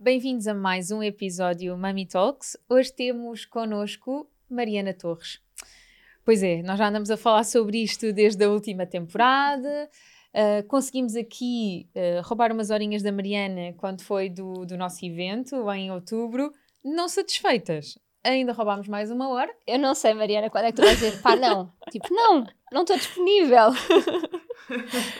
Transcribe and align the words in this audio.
Bem-vindos 0.00 0.46
a 0.46 0.54
mais 0.54 0.92
um 0.92 1.02
episódio 1.02 1.76
Mami 1.76 2.06
Talks. 2.06 2.56
Hoje 2.68 2.92
temos 2.92 3.44
connosco 3.44 4.30
Mariana 4.48 4.94
Torres. 4.94 5.40
Pois 6.24 6.40
é, 6.40 6.62
nós 6.62 6.78
já 6.78 6.86
andamos 6.86 7.10
a 7.10 7.16
falar 7.16 7.42
sobre 7.42 7.82
isto 7.82 8.12
desde 8.12 8.44
a 8.44 8.48
última 8.48 8.86
temporada. 8.86 9.90
Uh, 10.32 10.64
conseguimos 10.68 11.16
aqui 11.16 11.90
uh, 11.96 12.22
roubar 12.22 12.52
umas 12.52 12.70
horinhas 12.70 13.02
da 13.02 13.10
Mariana 13.10 13.74
quando 13.76 14.02
foi 14.02 14.30
do, 14.30 14.64
do 14.64 14.76
nosso 14.76 15.04
evento, 15.04 15.68
em 15.72 15.90
outubro. 15.90 16.52
Não 16.84 17.08
satisfeitas, 17.08 17.98
ainda 18.22 18.52
roubámos 18.52 18.86
mais 18.86 19.10
uma 19.10 19.28
hora. 19.30 19.52
Eu 19.66 19.80
não 19.80 19.96
sei, 19.96 20.14
Mariana, 20.14 20.48
quando 20.48 20.66
é 20.66 20.70
que 20.70 20.76
tu 20.76 20.82
vais 20.82 20.96
dizer, 20.96 21.20
pá, 21.20 21.34
não. 21.34 21.72
Tipo, 21.90 22.14
não, 22.14 22.46
não 22.70 22.82
estou 22.82 22.96
disponível. 22.96 23.70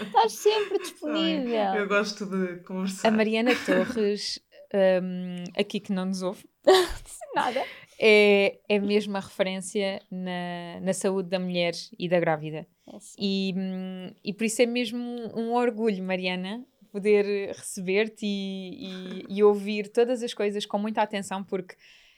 Estás 0.06 0.32
sempre 0.32 0.78
disponível. 0.78 1.58
Ai, 1.58 1.80
eu 1.80 1.88
gosto 1.88 2.26
de 2.26 2.56
conversar. 2.62 3.08
A 3.08 3.10
Mariana 3.10 3.52
Torres, 3.64 4.38
um, 4.74 5.44
aqui 5.56 5.80
que 5.80 5.92
não 5.92 6.06
nos 6.06 6.22
ouve. 6.22 6.44
Nada. 7.34 7.64
É, 8.00 8.58
é 8.68 8.78
mesmo 8.78 9.16
a 9.16 9.20
referência 9.20 10.00
na, 10.10 10.80
na 10.80 10.92
saúde 10.92 11.28
da 11.28 11.38
mulher 11.38 11.72
e 11.98 12.08
da 12.08 12.20
grávida. 12.20 12.66
É 12.86 12.96
e, 13.18 13.54
hum, 13.56 14.12
e 14.24 14.32
por 14.32 14.44
isso 14.44 14.62
é 14.62 14.66
mesmo 14.66 14.98
um, 14.98 15.40
um 15.40 15.54
orgulho, 15.54 16.02
Mariana, 16.02 16.64
poder 16.92 17.48
receber-te 17.54 18.24
e, 18.24 19.24
e, 19.28 19.36
e, 19.36 19.42
ouvir 19.42 19.88
todas 19.88 20.22
as 20.22 20.32
coisas 20.32 20.64
com 20.64 20.78
muita 20.78 21.02
atenção, 21.02 21.42
porque 21.42 21.74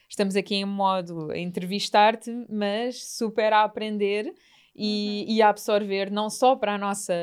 estamos 0.09 0.37
aqui 0.37 0.55
em 0.55 0.65
modo 0.65 1.31
a 1.31 1.39
entrevistar-te, 1.39 2.31
mas 2.49 3.03
super 3.17 3.53
a 3.53 3.65
aprender 3.65 4.33
e, 4.75 5.25
uhum. 5.27 5.35
e, 5.35 5.43
a 5.43 5.49
absorver 5.49 6.11
não 6.11 6.31
só 6.31 6.57
para 6.57 6.75
a 6.75 6.79
nossa 6.79 7.15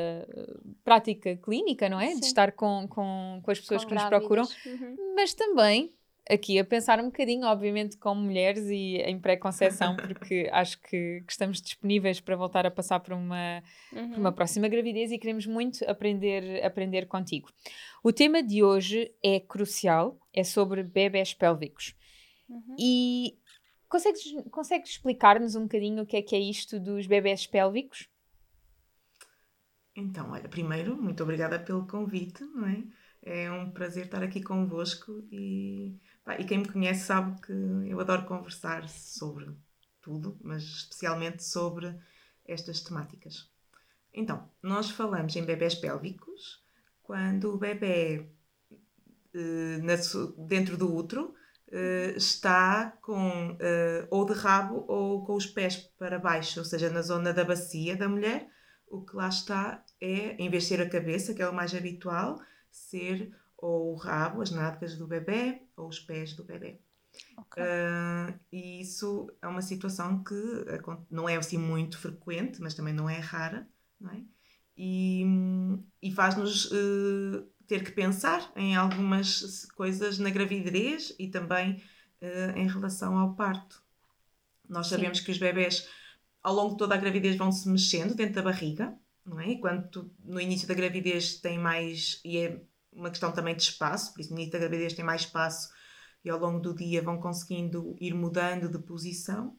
prática 0.84 1.36
clínica, 1.36 1.88
não 1.88 2.00
é? 2.00 2.10
Sim. 2.10 2.20
De 2.20 2.26
estar 2.26 2.52
com, 2.52 2.86
com, 2.88 3.40
com 3.42 3.50
as 3.50 3.58
pessoas 3.58 3.84
com 3.84 3.88
que 3.88 3.94
grávidas. 3.94 4.20
nos 4.20 4.28
procuram, 4.28 4.48
uhum. 4.66 5.14
mas 5.14 5.34
também 5.34 5.92
aqui 6.28 6.58
a 6.58 6.64
pensar 6.64 7.00
um 7.00 7.06
bocadinho, 7.06 7.46
obviamente, 7.46 7.96
como 7.96 8.20
mulheres 8.20 8.66
e 8.68 8.96
em 8.98 9.18
pré-conceição, 9.18 9.96
porque 9.96 10.48
acho 10.52 10.80
que, 10.82 11.22
que, 11.26 11.32
estamos 11.32 11.60
disponíveis 11.60 12.20
para 12.20 12.36
voltar 12.36 12.66
a 12.66 12.70
passar 12.70 13.00
por 13.00 13.14
uma, 13.14 13.62
uhum. 13.92 14.10
por 14.10 14.18
uma 14.18 14.32
próxima 14.32 14.68
gravidez 14.68 15.10
e 15.10 15.18
queremos 15.18 15.46
muito 15.46 15.82
aprender, 15.88 16.64
aprender 16.64 17.06
contigo. 17.06 17.48
O 18.04 18.12
tema 18.12 18.42
de 18.42 18.62
hoje 18.62 19.10
é 19.24 19.40
crucial, 19.40 20.18
é 20.34 20.44
sobre 20.44 20.82
bebés 20.82 21.32
pélvicos. 21.32 21.94
Uhum. 22.48 22.76
E 22.78 23.34
consegues, 23.88 24.22
consegues 24.50 24.90
explicar-nos 24.90 25.54
um 25.54 25.62
bocadinho 25.62 26.02
o 26.02 26.06
que 26.06 26.16
é 26.16 26.22
que 26.22 26.36
é 26.36 26.40
isto 26.40 26.78
dos 26.78 27.06
bebés 27.06 27.46
pélvicos? 27.46 28.08
Então, 29.96 30.30
olha, 30.30 30.48
primeiro, 30.48 30.96
muito 30.96 31.22
obrigada 31.22 31.58
pelo 31.58 31.86
convite, 31.86 32.44
não 32.44 32.66
é? 32.68 32.84
É 33.20 33.50
um 33.50 33.70
prazer 33.70 34.04
estar 34.04 34.22
aqui 34.22 34.40
convosco 34.40 35.26
e, 35.30 35.98
pá, 36.24 36.38
e 36.38 36.44
quem 36.44 36.58
me 36.58 36.68
conhece 36.68 37.06
sabe 37.06 37.40
que 37.40 37.52
eu 37.52 37.98
adoro 37.98 38.24
conversar 38.24 38.88
sobre 38.88 39.50
tudo, 40.00 40.38
mas 40.40 40.62
especialmente 40.62 41.42
sobre 41.42 41.94
estas 42.46 42.80
temáticas. 42.80 43.50
Então, 44.14 44.48
nós 44.62 44.90
falamos 44.90 45.34
em 45.34 45.44
bebés 45.44 45.74
pélvicos 45.74 46.62
quando 47.02 47.54
o 47.54 47.58
bebê 47.58 48.30
eh, 49.34 49.80
dentro 50.46 50.76
do 50.76 50.94
útero 50.94 51.34
uh, 51.68 52.16
está 52.16 52.92
com 53.02 53.52
uh, 53.52 54.06
ou 54.10 54.24
de 54.24 54.32
rabo 54.32 54.84
ou 54.88 55.24
com 55.24 55.34
os 55.34 55.46
pés 55.46 55.76
para 55.98 56.18
baixo, 56.18 56.60
ou 56.60 56.64
seja, 56.64 56.90
na 56.90 57.02
zona 57.02 57.32
da 57.32 57.44
bacia 57.44 57.96
da 57.96 58.08
mulher, 58.08 58.48
o 58.86 59.02
que 59.02 59.16
lá 59.16 59.28
está 59.28 59.84
é, 60.00 60.36
em 60.42 60.48
vez 60.50 60.64
de 60.64 60.68
ser 60.70 60.80
a 60.80 60.88
cabeça, 60.88 61.34
que 61.34 61.42
é 61.42 61.48
o 61.48 61.54
mais 61.54 61.74
habitual, 61.74 62.40
ser 62.70 63.32
ou 63.56 63.92
o 63.92 63.96
rabo, 63.96 64.40
as 64.40 64.50
nádegas 64.50 64.96
do 64.96 65.06
bebê 65.06 65.62
ou 65.76 65.88
os 65.88 65.98
pés 65.98 66.34
do 66.34 66.44
bebê. 66.44 66.80
Okay. 67.36 67.62
Uh, 67.62 68.38
e 68.52 68.80
isso 68.80 69.30
é 69.42 69.48
uma 69.48 69.62
situação 69.62 70.22
que 70.22 70.34
não 71.10 71.28
é 71.28 71.36
assim 71.36 71.58
muito 71.58 71.98
frequente, 71.98 72.60
mas 72.60 72.74
também 72.74 72.94
não 72.94 73.10
é 73.10 73.18
rara, 73.18 73.68
não 74.00 74.10
é? 74.12 74.22
E, 74.76 75.24
e 76.00 76.12
faz-nos 76.12 76.66
uh, 76.66 77.44
ter 77.68 77.84
que 77.84 77.92
pensar 77.92 78.50
em 78.56 78.74
algumas 78.74 79.66
coisas 79.76 80.18
na 80.18 80.30
gravidez 80.30 81.14
e 81.18 81.28
também 81.28 81.82
uh, 82.22 82.58
em 82.58 82.66
relação 82.66 83.16
ao 83.16 83.34
parto. 83.34 83.82
Nós 84.66 84.88
sabemos 84.88 85.18
Sim. 85.18 85.24
que 85.24 85.30
os 85.30 85.38
bebés, 85.38 85.86
ao 86.42 86.54
longo 86.54 86.70
de 86.70 86.78
toda 86.78 86.94
a 86.94 86.98
gravidez, 86.98 87.36
vão 87.36 87.52
se 87.52 87.68
mexendo 87.68 88.14
dentro 88.14 88.36
da 88.36 88.42
barriga, 88.42 88.98
não 89.24 89.38
é? 89.38 89.50
Enquanto 89.52 90.10
no 90.24 90.40
início 90.40 90.66
da 90.66 90.74
gravidez 90.74 91.38
tem 91.40 91.58
mais, 91.58 92.20
e 92.24 92.38
é 92.38 92.60
uma 92.90 93.10
questão 93.10 93.30
também 93.30 93.54
de 93.54 93.62
espaço, 93.62 94.14
por 94.14 94.20
isso 94.20 94.30
no 94.30 94.36
início 94.36 94.52
da 94.52 94.66
gravidez 94.66 94.94
tem 94.94 95.04
mais 95.04 95.22
espaço 95.22 95.70
e 96.24 96.30
ao 96.30 96.38
longo 96.38 96.60
do 96.60 96.74
dia 96.74 97.02
vão 97.02 97.20
conseguindo 97.20 97.94
ir 98.00 98.14
mudando 98.14 98.68
de 98.68 98.78
posição. 98.78 99.56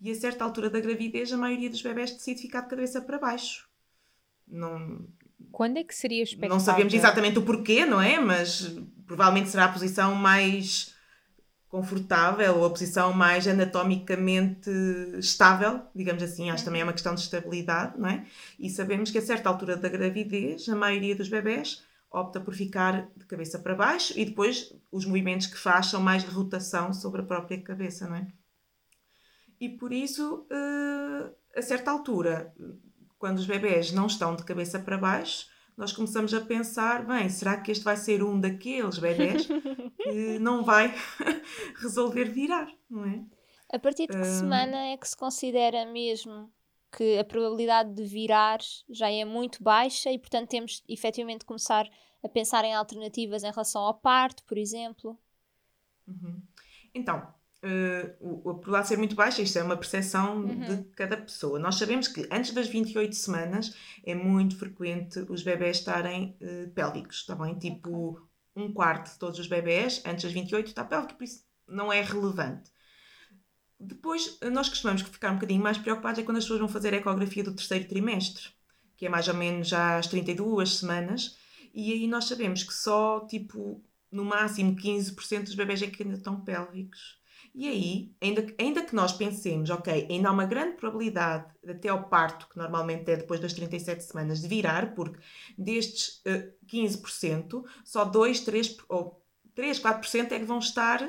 E 0.00 0.10
a 0.10 0.14
certa 0.16 0.44
altura 0.44 0.68
da 0.68 0.80
gravidez, 0.80 1.32
a 1.32 1.36
maioria 1.36 1.70
dos 1.70 1.80
bebés 1.80 2.10
decide 2.10 2.42
ficar 2.42 2.62
de 2.62 2.68
cabeça 2.68 3.00
para 3.00 3.20
baixo. 3.20 3.68
Não, 4.48 5.08
quando 5.50 5.78
é 5.78 5.84
que 5.84 5.94
seria 5.94 6.22
expectável? 6.22 6.56
Não 6.56 6.64
sabemos 6.64 6.92
exatamente 6.92 7.38
o 7.38 7.42
porquê, 7.42 7.84
não 7.84 8.00
é? 8.00 8.20
Mas 8.20 8.74
provavelmente 9.06 9.50
será 9.50 9.66
a 9.66 9.72
posição 9.72 10.14
mais 10.14 10.94
confortável 11.68 12.58
ou 12.58 12.66
a 12.66 12.70
posição 12.70 13.14
mais 13.14 13.48
anatomicamente 13.48 14.70
estável, 15.18 15.80
digamos 15.94 16.22
assim. 16.22 16.50
Acho 16.50 16.58
que 16.58 16.64
também 16.66 16.82
é 16.82 16.84
uma 16.84 16.92
questão 16.92 17.14
de 17.14 17.22
estabilidade, 17.22 17.98
não 17.98 18.10
é? 18.10 18.26
E 18.58 18.68
sabemos 18.68 19.10
que 19.10 19.16
a 19.16 19.22
certa 19.22 19.48
altura 19.48 19.74
da 19.74 19.88
gravidez, 19.88 20.68
a 20.68 20.76
maioria 20.76 21.16
dos 21.16 21.30
bebés 21.30 21.82
opta 22.10 22.38
por 22.38 22.54
ficar 22.54 23.10
de 23.16 23.24
cabeça 23.24 23.58
para 23.58 23.74
baixo 23.74 24.12
e 24.18 24.26
depois 24.26 24.74
os 24.90 25.06
movimentos 25.06 25.46
que 25.46 25.56
faz 25.56 25.86
são 25.86 26.00
mais 26.00 26.22
de 26.22 26.30
rotação 26.30 26.92
sobre 26.92 27.22
a 27.22 27.24
própria 27.24 27.58
cabeça, 27.62 28.06
não 28.06 28.16
é? 28.16 28.26
E 29.58 29.70
por 29.70 29.92
isso, 29.92 30.46
eh, 30.50 31.58
a 31.58 31.62
certa 31.62 31.90
altura, 31.90 32.52
quando 33.22 33.38
os 33.38 33.46
bebés 33.46 33.92
não 33.92 34.08
estão 34.08 34.34
de 34.34 34.42
cabeça 34.42 34.80
para 34.80 34.98
baixo, 34.98 35.46
nós 35.76 35.92
começamos 35.92 36.34
a 36.34 36.40
pensar, 36.40 37.06
bem, 37.06 37.28
será 37.28 37.56
que 37.56 37.70
este 37.70 37.84
vai 37.84 37.96
ser 37.96 38.20
um 38.20 38.40
daqueles 38.40 38.98
bebés 38.98 39.46
que 40.02 40.40
não 40.40 40.64
vai 40.64 40.92
resolver 41.80 42.24
virar, 42.24 42.68
não 42.90 43.04
é? 43.04 43.24
A 43.72 43.78
partir 43.78 44.08
de 44.08 44.14
que 44.14 44.20
uh... 44.20 44.24
semana 44.24 44.76
é 44.88 44.96
que 44.96 45.06
se 45.06 45.16
considera 45.16 45.86
mesmo 45.86 46.52
que 46.90 47.16
a 47.16 47.22
probabilidade 47.22 47.94
de 47.94 48.02
virar 48.02 48.58
já 48.90 49.08
é 49.08 49.24
muito 49.24 49.62
baixa 49.62 50.10
e, 50.10 50.18
portanto, 50.18 50.48
temos 50.48 50.82
efetivamente 50.88 51.42
de 51.42 51.46
começar 51.46 51.88
a 52.24 52.28
pensar 52.28 52.64
em 52.64 52.74
alternativas 52.74 53.44
em 53.44 53.52
relação 53.52 53.82
ao 53.82 53.94
parto, 53.94 54.42
por 54.42 54.58
exemplo? 54.58 55.16
Uhum. 56.08 56.42
Então, 56.92 57.32
uh, 57.62 58.50
a 58.50 58.54
probabilidade 58.54 58.82
de 58.82 58.88
ser 58.88 58.98
muito 58.98 59.14
baixa, 59.14 59.42
isto 59.42 59.58
é 59.58 59.62
uma 59.62 59.76
percepção 59.76 60.38
uhum. 60.38 60.60
de 60.60 60.84
cada 60.90 61.16
pessoa. 61.16 61.58
Nós 61.58 61.76
sabemos 61.76 62.08
que 62.08 62.26
antes 62.30 62.52
das 62.52 62.68
28 62.68 63.14
semanas 63.14 63.74
é 64.04 64.14
muito 64.14 64.56
frequente 64.56 65.20
os 65.28 65.42
bebés 65.42 65.78
estarem 65.78 66.36
uh, 66.40 66.70
pélvicos, 66.70 67.18
está 67.18 67.34
bem? 67.34 67.58
Tipo, 67.58 68.20
um 68.54 68.72
quarto 68.72 69.12
de 69.12 69.18
todos 69.18 69.38
os 69.38 69.46
bebés 69.46 70.02
antes 70.04 70.24
das 70.24 70.32
28 70.32 70.68
está 70.68 70.84
pélvico, 70.84 71.14
por 71.14 71.24
isso 71.24 71.44
não 71.66 71.92
é 71.92 72.00
relevante. 72.00 72.70
Depois, 73.78 74.38
nós 74.52 74.68
costumamos 74.68 75.02
ficar 75.02 75.32
um 75.32 75.34
bocadinho 75.34 75.62
mais 75.62 75.76
preocupados 75.76 76.20
é 76.20 76.22
quando 76.22 76.36
as 76.36 76.44
pessoas 76.44 76.60
vão 76.60 76.68
fazer 76.68 76.94
a 76.94 76.98
ecografia 76.98 77.42
do 77.42 77.52
terceiro 77.52 77.88
trimestre, 77.88 78.50
que 78.96 79.06
é 79.06 79.08
mais 79.08 79.26
ou 79.26 79.34
menos 79.34 79.66
já 79.66 79.98
às 79.98 80.06
32 80.06 80.76
semanas, 80.76 81.36
e 81.74 81.92
aí 81.92 82.06
nós 82.06 82.26
sabemos 82.26 82.62
que 82.62 82.72
só, 82.72 83.26
tipo, 83.26 83.82
no 84.10 84.24
máximo 84.24 84.76
15% 84.76 85.44
dos 85.44 85.54
bebés 85.54 85.82
é 85.82 85.88
que 85.88 86.02
ainda 86.02 86.16
estão 86.16 86.40
pélvicos. 86.40 87.18
E 87.54 87.68
aí, 87.68 88.14
ainda, 88.20 88.46
ainda 88.58 88.82
que 88.82 88.94
nós 88.94 89.12
pensemos, 89.12 89.68
ok, 89.68 90.06
ainda 90.08 90.30
há 90.30 90.32
uma 90.32 90.46
grande 90.46 90.76
probabilidade 90.76 91.52
até 91.68 91.90
ao 91.90 92.08
parto, 92.08 92.48
que 92.48 92.56
normalmente 92.56 93.10
é 93.10 93.16
depois 93.16 93.40
das 93.40 93.52
37 93.52 94.02
semanas, 94.04 94.40
de 94.40 94.48
virar, 94.48 94.94
porque 94.94 95.18
destes 95.58 96.22
uh, 96.26 96.66
15%, 96.66 97.62
só 97.84 98.06
2, 98.06 98.40
3 98.40 98.78
ou 98.88 99.22
3, 99.54 99.78
4% 99.80 100.32
é 100.32 100.38
que 100.38 100.44
vão 100.46 100.58
estar 100.58 101.06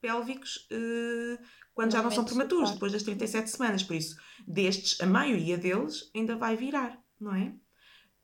pélvicos 0.00 0.68
uh, 0.70 1.42
quando 1.74 1.92
já 1.92 2.02
não 2.02 2.10
são 2.10 2.24
prematuros, 2.24 2.70
depois 2.70 2.92
das 2.92 3.02
37 3.02 3.50
semanas. 3.50 3.82
Por 3.82 3.96
isso, 3.96 4.16
destes, 4.46 5.00
a 5.00 5.06
maioria 5.06 5.58
deles 5.58 6.10
ainda 6.14 6.36
vai 6.36 6.56
virar, 6.56 7.02
não 7.18 7.34
é? 7.34 7.54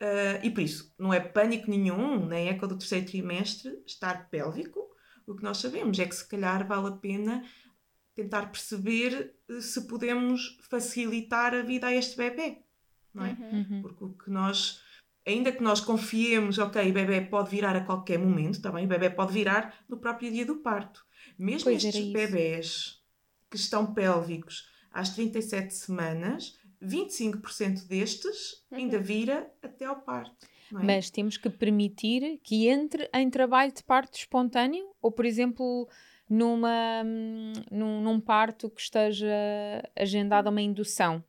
Uh, 0.00 0.44
e 0.44 0.50
por 0.50 0.60
isso, 0.60 0.94
não 0.98 1.12
é 1.12 1.18
pânico 1.18 1.70
nenhum, 1.70 2.26
nem 2.26 2.48
eco 2.48 2.66
do 2.66 2.76
terceiro 2.78 3.06
trimestre, 3.06 3.82
estar 3.86 4.28
pélvico. 4.28 4.85
O 5.26 5.34
que 5.34 5.42
nós 5.42 5.58
sabemos 5.58 5.98
é 5.98 6.06
que 6.06 6.14
se 6.14 6.26
calhar 6.26 6.66
vale 6.66 6.88
a 6.88 6.92
pena 6.92 7.44
tentar 8.14 8.50
perceber 8.50 9.34
eh, 9.48 9.60
se 9.60 9.86
podemos 9.86 10.58
facilitar 10.70 11.54
a 11.54 11.62
vida 11.62 11.88
a 11.88 11.94
este 11.94 12.16
bebê, 12.16 12.58
não 13.12 13.26
é? 13.26 13.30
Uhum. 13.30 13.66
uhum. 13.70 13.82
Porque 13.82 14.04
o 14.04 14.08
que 14.10 14.30
nós, 14.30 14.80
ainda 15.26 15.52
que 15.52 15.62
nós 15.62 15.80
confiemos, 15.80 16.58
ok, 16.58 16.90
o 16.90 16.94
bebê 16.94 17.20
pode 17.20 17.50
virar 17.50 17.76
a 17.76 17.84
qualquer 17.84 18.18
momento, 18.18 18.62
também 18.62 18.88
tá 18.88 18.94
o 18.94 18.98
bebê 18.98 19.14
pode 19.14 19.32
virar 19.32 19.74
no 19.88 19.98
próprio 19.98 20.32
dia 20.32 20.46
do 20.46 20.56
parto. 20.56 21.04
Mesmo 21.38 21.64
pois 21.64 21.84
estes 21.84 22.12
bebés 22.12 23.02
que 23.50 23.56
estão 23.56 23.92
pélvicos 23.92 24.68
às 24.90 25.10
37 25.10 25.74
semanas, 25.74 26.58
25% 26.82 27.86
destes 27.86 28.64
uhum. 28.70 28.78
ainda 28.78 28.98
vira 28.98 29.52
até 29.62 29.84
ao 29.84 29.96
parto. 29.96 30.46
É? 30.72 30.82
Mas 30.82 31.10
temos 31.10 31.36
que 31.36 31.48
permitir 31.48 32.38
que 32.42 32.68
entre 32.68 33.08
em 33.14 33.30
trabalho 33.30 33.72
de 33.72 33.82
parto 33.82 34.16
espontâneo 34.16 34.84
ou, 35.00 35.12
por 35.12 35.24
exemplo, 35.24 35.88
numa, 36.28 37.04
num, 37.70 38.00
num 38.00 38.20
parto 38.20 38.68
que 38.70 38.80
esteja 38.80 39.28
agendada 39.94 40.50
uma 40.50 40.62
indução. 40.62 41.22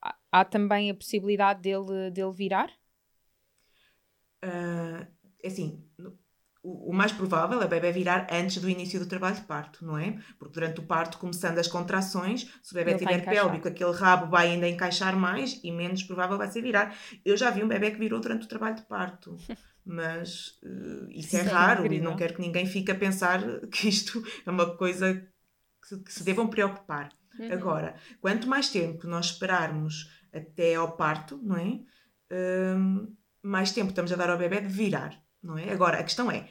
Há, 0.00 0.16
há 0.30 0.44
também 0.44 0.90
a 0.90 0.94
possibilidade 0.94 1.62
dele, 1.62 2.10
dele 2.10 2.32
virar? 2.32 2.70
Uh, 4.44 5.06
assim, 5.44 5.84
o, 6.66 6.92
mais 6.92 7.12
provável 7.12 7.62
é 7.62 7.64
o 7.64 7.68
bebê 7.68 7.92
virar 7.92 8.26
antes 8.30 8.58
do 8.58 8.68
início 8.68 8.98
do 8.98 9.06
trabalho 9.06 9.36
de 9.36 9.42
parto, 9.42 9.86
não 9.86 9.96
é? 9.96 10.18
Porque 10.36 10.54
durante 10.54 10.80
o 10.80 10.82
parto, 10.82 11.16
começando 11.18 11.58
as 11.58 11.68
contrações, 11.68 12.50
se 12.60 12.72
o 12.72 12.74
bebê 12.74 12.92
Ele 12.92 12.98
tiver 12.98 13.24
pélvico, 13.24 13.68
aquele 13.68 13.92
rabo 13.92 14.28
vai 14.28 14.48
ainda 14.48 14.68
encaixar 14.68 15.16
mais 15.16 15.60
e 15.62 15.70
menos 15.70 16.02
provável 16.02 16.36
vai 16.36 16.50
ser 16.50 16.62
virar. 16.62 16.96
Eu 17.24 17.36
já 17.36 17.50
vi 17.50 17.62
um 17.62 17.68
bebê 17.68 17.92
que 17.92 17.98
virou 17.98 18.18
durante 18.18 18.46
o 18.46 18.48
trabalho 18.48 18.74
de 18.74 18.82
parto. 18.82 19.36
Mas 19.88 20.58
uh, 20.64 21.08
isso 21.10 21.36
é, 21.36 21.40
é 21.40 21.42
raro 21.44 21.86
e 21.86 22.00
não 22.00 22.16
quero 22.16 22.34
que 22.34 22.40
ninguém 22.40 22.66
fique 22.66 22.90
a 22.90 22.96
pensar 22.96 23.40
que 23.70 23.88
isto 23.88 24.20
é 24.44 24.50
uma 24.50 24.76
coisa 24.76 25.14
que 25.80 25.88
se, 25.88 26.02
que 26.02 26.12
se 26.12 26.24
devam 26.24 26.48
preocupar. 26.48 27.10
Uhum. 27.38 27.52
Agora, 27.52 27.94
quanto 28.20 28.48
mais 28.48 28.68
tempo 28.68 29.06
nós 29.06 29.26
esperarmos 29.26 30.10
até 30.34 30.74
ao 30.74 30.96
parto, 30.96 31.38
não 31.40 31.56
é? 31.56 31.78
Uh, 32.32 33.16
mais 33.40 33.70
tempo 33.70 33.90
estamos 33.90 34.10
a 34.10 34.16
dar 34.16 34.30
ao 34.30 34.38
bebê 34.38 34.60
de 34.60 34.66
virar 34.66 35.24
não 35.46 35.56
é? 35.56 35.70
Agora, 35.72 35.98
a 35.98 36.02
questão 36.02 36.30
é, 36.30 36.48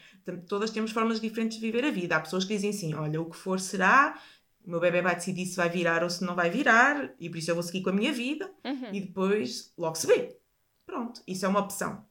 todas 0.48 0.70
temos 0.70 0.90
formas 0.90 1.20
diferentes 1.20 1.58
de 1.58 1.62
viver 1.62 1.84
a 1.84 1.90
vida. 1.90 2.16
Há 2.16 2.20
pessoas 2.20 2.44
que 2.44 2.54
dizem 2.54 2.70
assim, 2.70 2.94
olha, 2.94 3.20
o 3.20 3.28
que 3.28 3.36
for 3.36 3.60
será, 3.60 4.18
o 4.64 4.70
meu 4.70 4.80
bebê 4.80 5.02
vai 5.02 5.14
decidir 5.14 5.44
se 5.46 5.56
vai 5.56 5.68
virar 5.68 6.02
ou 6.02 6.10
se 6.10 6.24
não 6.24 6.34
vai 6.34 6.50
virar, 6.50 7.14
e 7.20 7.28
por 7.28 7.36
isso 7.36 7.50
eu 7.50 7.54
vou 7.54 7.62
seguir 7.62 7.82
com 7.82 7.90
a 7.90 7.92
minha 7.92 8.12
vida, 8.12 8.50
uhum. 8.64 8.92
e 8.92 9.00
depois 9.00 9.72
logo 9.76 9.94
se 9.96 10.06
vê. 10.06 10.38
Pronto, 10.86 11.22
isso 11.26 11.44
é 11.44 11.48
uma 11.48 11.60
opção. 11.60 12.04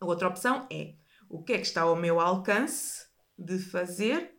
A 0.00 0.06
outra 0.06 0.28
opção 0.28 0.66
é, 0.70 0.94
o 1.28 1.42
que 1.42 1.54
é 1.54 1.58
que 1.58 1.66
está 1.66 1.82
ao 1.82 1.96
meu 1.96 2.20
alcance 2.20 3.06
de 3.36 3.58
fazer 3.58 4.34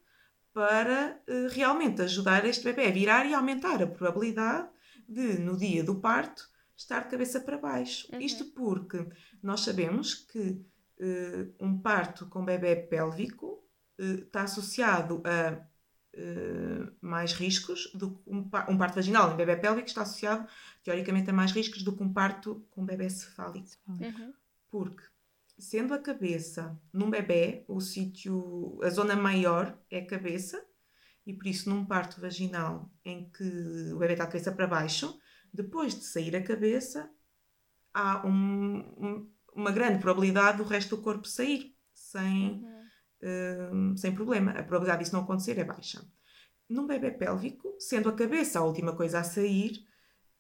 para 0.54 1.22
uh, 1.28 1.54
realmente 1.54 2.02
ajudar 2.02 2.46
este 2.46 2.64
bebê 2.64 2.88
a 2.88 2.92
virar 2.92 3.26
e 3.26 3.34
aumentar 3.34 3.84
a 3.84 3.88
probabilidade 3.88 4.68
de, 5.08 5.38
no 5.40 5.56
dia 5.56 5.84
do 5.84 5.96
parto, 5.96 6.50
estar 6.76 7.02
de 7.02 7.10
cabeça 7.10 7.40
para 7.40 7.58
baixo. 7.58 8.08
Uhum. 8.12 8.20
Isto 8.20 8.46
porque 8.46 9.06
nós 9.42 9.62
sabemos 9.62 10.14
que 10.14 10.60
uh, 11.00 11.54
um 11.60 11.78
parto 11.78 12.26
com 12.28 12.44
bebê 12.44 12.76
pélvico 12.76 13.64
uh, 14.00 14.04
está 14.04 14.44
associado 14.44 15.22
a 15.26 15.66
uh, 16.18 16.96
mais 17.02 17.34
riscos 17.34 17.92
do 17.94 18.12
que 18.12 18.30
um, 18.30 18.50
um, 18.70 18.78
parto 18.78 18.96
vaginal 18.96 19.34
em 19.34 19.38
bebê 19.38 19.56
pélvico 19.56 19.88
está 19.88 20.02
associado 20.02 20.48
teoricamente 20.84 21.30
a 21.30 21.34
mais 21.34 21.52
riscos 21.52 21.84
do 21.84 21.96
que 21.96 22.04
um 22.04 22.12
parto 22.12 22.66
com 22.72 22.86
bebê 22.86 23.10
cefálico. 23.10 23.70
Uhum. 23.88 24.34
Porque 24.70 25.04
sendo 25.58 25.94
a 25.94 26.00
cabeça 26.00 26.80
num 26.94 27.10
bebê 27.10 27.64
o 27.68 27.80
sítio 27.80 28.80
a 28.84 28.90
zona 28.90 29.16
maior 29.16 29.78
é 29.90 30.00
a 30.00 30.06
cabeça 30.06 30.64
e 31.26 31.34
por 31.34 31.48
isso 31.48 31.70
num 31.70 31.86
parto 31.86 32.22
vaginal 32.22 32.92
em 33.04 33.30
que 33.30 33.44
o 33.92 33.98
bebê 33.98 34.14
está 34.14 34.26
a 34.26 34.28
cabeça 34.28 34.52
para 34.52 34.68
baixo 34.68 35.20
depois 35.52 35.96
de 35.96 36.06
sair 36.06 36.36
a 36.36 36.44
cabeça 36.44 37.10
há 37.92 38.26
um, 38.28 38.78
um 38.98 39.32
uma 39.54 39.72
grande 39.72 40.00
probabilidade 40.00 40.58
do 40.58 40.64
resto 40.64 40.96
do 40.96 41.02
corpo 41.02 41.28
sair 41.28 41.76
sem, 41.94 42.64
uhum. 43.22 43.94
uh, 43.94 43.98
sem 43.98 44.14
problema. 44.14 44.52
A 44.52 44.64
probabilidade 44.64 45.04
disso 45.04 45.16
não 45.16 45.24
acontecer 45.24 45.58
é 45.58 45.64
baixa. 45.64 46.06
Num 46.70 46.86
bebê 46.86 47.12
pélvico, 47.12 47.76
sendo 47.80 48.10
a 48.10 48.14
cabeça 48.14 48.60
a 48.60 48.64
última 48.64 48.96
coisa 48.96 49.20
a 49.20 49.24
sair, 49.24 49.86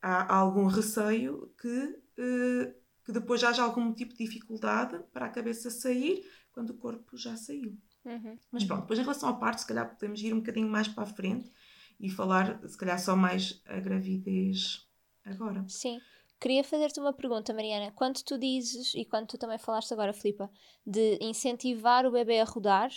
há 0.01 0.35
algum 0.35 0.67
receio 0.67 1.53
que, 1.59 1.99
uh, 2.19 2.73
que 3.03 3.11
depois 3.11 3.43
haja 3.43 3.63
algum 3.63 3.93
tipo 3.93 4.13
de 4.13 4.25
dificuldade 4.25 4.99
para 5.11 5.25
a 5.25 5.29
cabeça 5.29 5.69
sair 5.69 6.23
quando 6.51 6.71
o 6.71 6.77
corpo 6.77 7.17
já 7.17 7.35
saiu. 7.35 7.77
Uhum. 8.05 8.37
Mas 8.51 8.63
pronto, 8.63 8.81
depois 8.81 8.99
em 8.99 9.03
relação 9.03 9.29
ao 9.29 9.39
parto, 9.39 9.61
se 9.61 9.67
calhar 9.67 9.89
podemos 9.89 10.21
ir 10.21 10.33
um 10.33 10.39
bocadinho 10.39 10.69
mais 10.69 10.87
para 10.87 11.03
a 11.03 11.07
frente 11.07 11.51
e 11.99 12.09
falar, 12.09 12.59
se 12.67 12.77
calhar, 12.77 12.99
só 12.99 13.15
mais 13.15 13.61
a 13.65 13.79
gravidez 13.79 14.87
agora. 15.25 15.65
Sim. 15.67 15.99
Queria 16.39 16.63
fazer-te 16.63 16.99
uma 16.99 17.13
pergunta, 17.13 17.53
Mariana. 17.53 17.91
Quando 17.91 18.21
tu 18.23 18.37
dizes, 18.37 18.93
e 18.93 19.03
quando 19.03 19.27
tu 19.27 19.37
também 19.37 19.57
falaste 19.57 19.91
agora, 19.91 20.13
Filipa, 20.13 20.49
de 20.85 21.17
incentivar 21.19 22.05
o 22.05 22.11
bebê 22.11 22.39
a 22.39 22.43
rodar, 22.43 22.91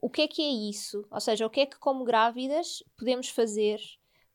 o 0.00 0.10
que 0.10 0.22
é 0.22 0.28
que 0.28 0.42
é 0.42 0.48
isso? 0.70 1.06
Ou 1.10 1.20
seja, 1.20 1.46
o 1.46 1.50
que 1.50 1.60
é 1.60 1.66
que, 1.66 1.78
como 1.78 2.04
grávidas, 2.04 2.82
podemos 2.96 3.28
fazer 3.28 3.80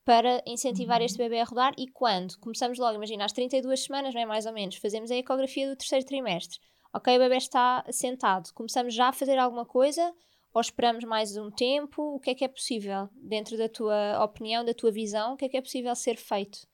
para 0.04 0.42
incentivar 0.46 0.98
uhum. 0.98 1.06
este 1.06 1.18
bebê 1.18 1.40
a 1.40 1.44
rodar 1.44 1.74
e 1.78 1.86
quando? 1.86 2.38
Começamos 2.38 2.78
logo, 2.78 2.96
imagina, 2.96 3.24
às 3.24 3.32
32 3.32 3.84
semanas, 3.84 4.14
não 4.14 4.22
é 4.22 4.26
mais 4.26 4.46
ou 4.46 4.52
menos, 4.52 4.76
fazemos 4.76 5.10
a 5.10 5.16
ecografia 5.16 5.68
do 5.68 5.76
terceiro 5.76 6.06
trimestre. 6.06 6.58
Ok, 6.92 7.14
o 7.14 7.20
bebê 7.20 7.36
está 7.36 7.84
sentado. 7.90 8.52
Começamos 8.52 8.94
já 8.94 9.08
a 9.08 9.12
fazer 9.12 9.38
alguma 9.38 9.64
coisa 9.64 10.12
ou 10.52 10.60
esperamos 10.60 11.04
mais 11.04 11.36
um 11.36 11.50
tempo? 11.50 12.16
O 12.16 12.18
que 12.18 12.30
é 12.30 12.34
que 12.34 12.44
é 12.44 12.48
possível, 12.48 13.08
dentro 13.14 13.56
da 13.56 13.68
tua 13.68 14.24
opinião, 14.24 14.64
da 14.64 14.74
tua 14.74 14.90
visão, 14.90 15.34
o 15.34 15.36
que 15.36 15.44
é 15.44 15.48
que 15.48 15.56
é 15.56 15.62
possível 15.62 15.94
ser 15.94 16.16
feito 16.16 16.66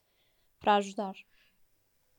para 0.59 0.77
ajudar? 0.77 1.13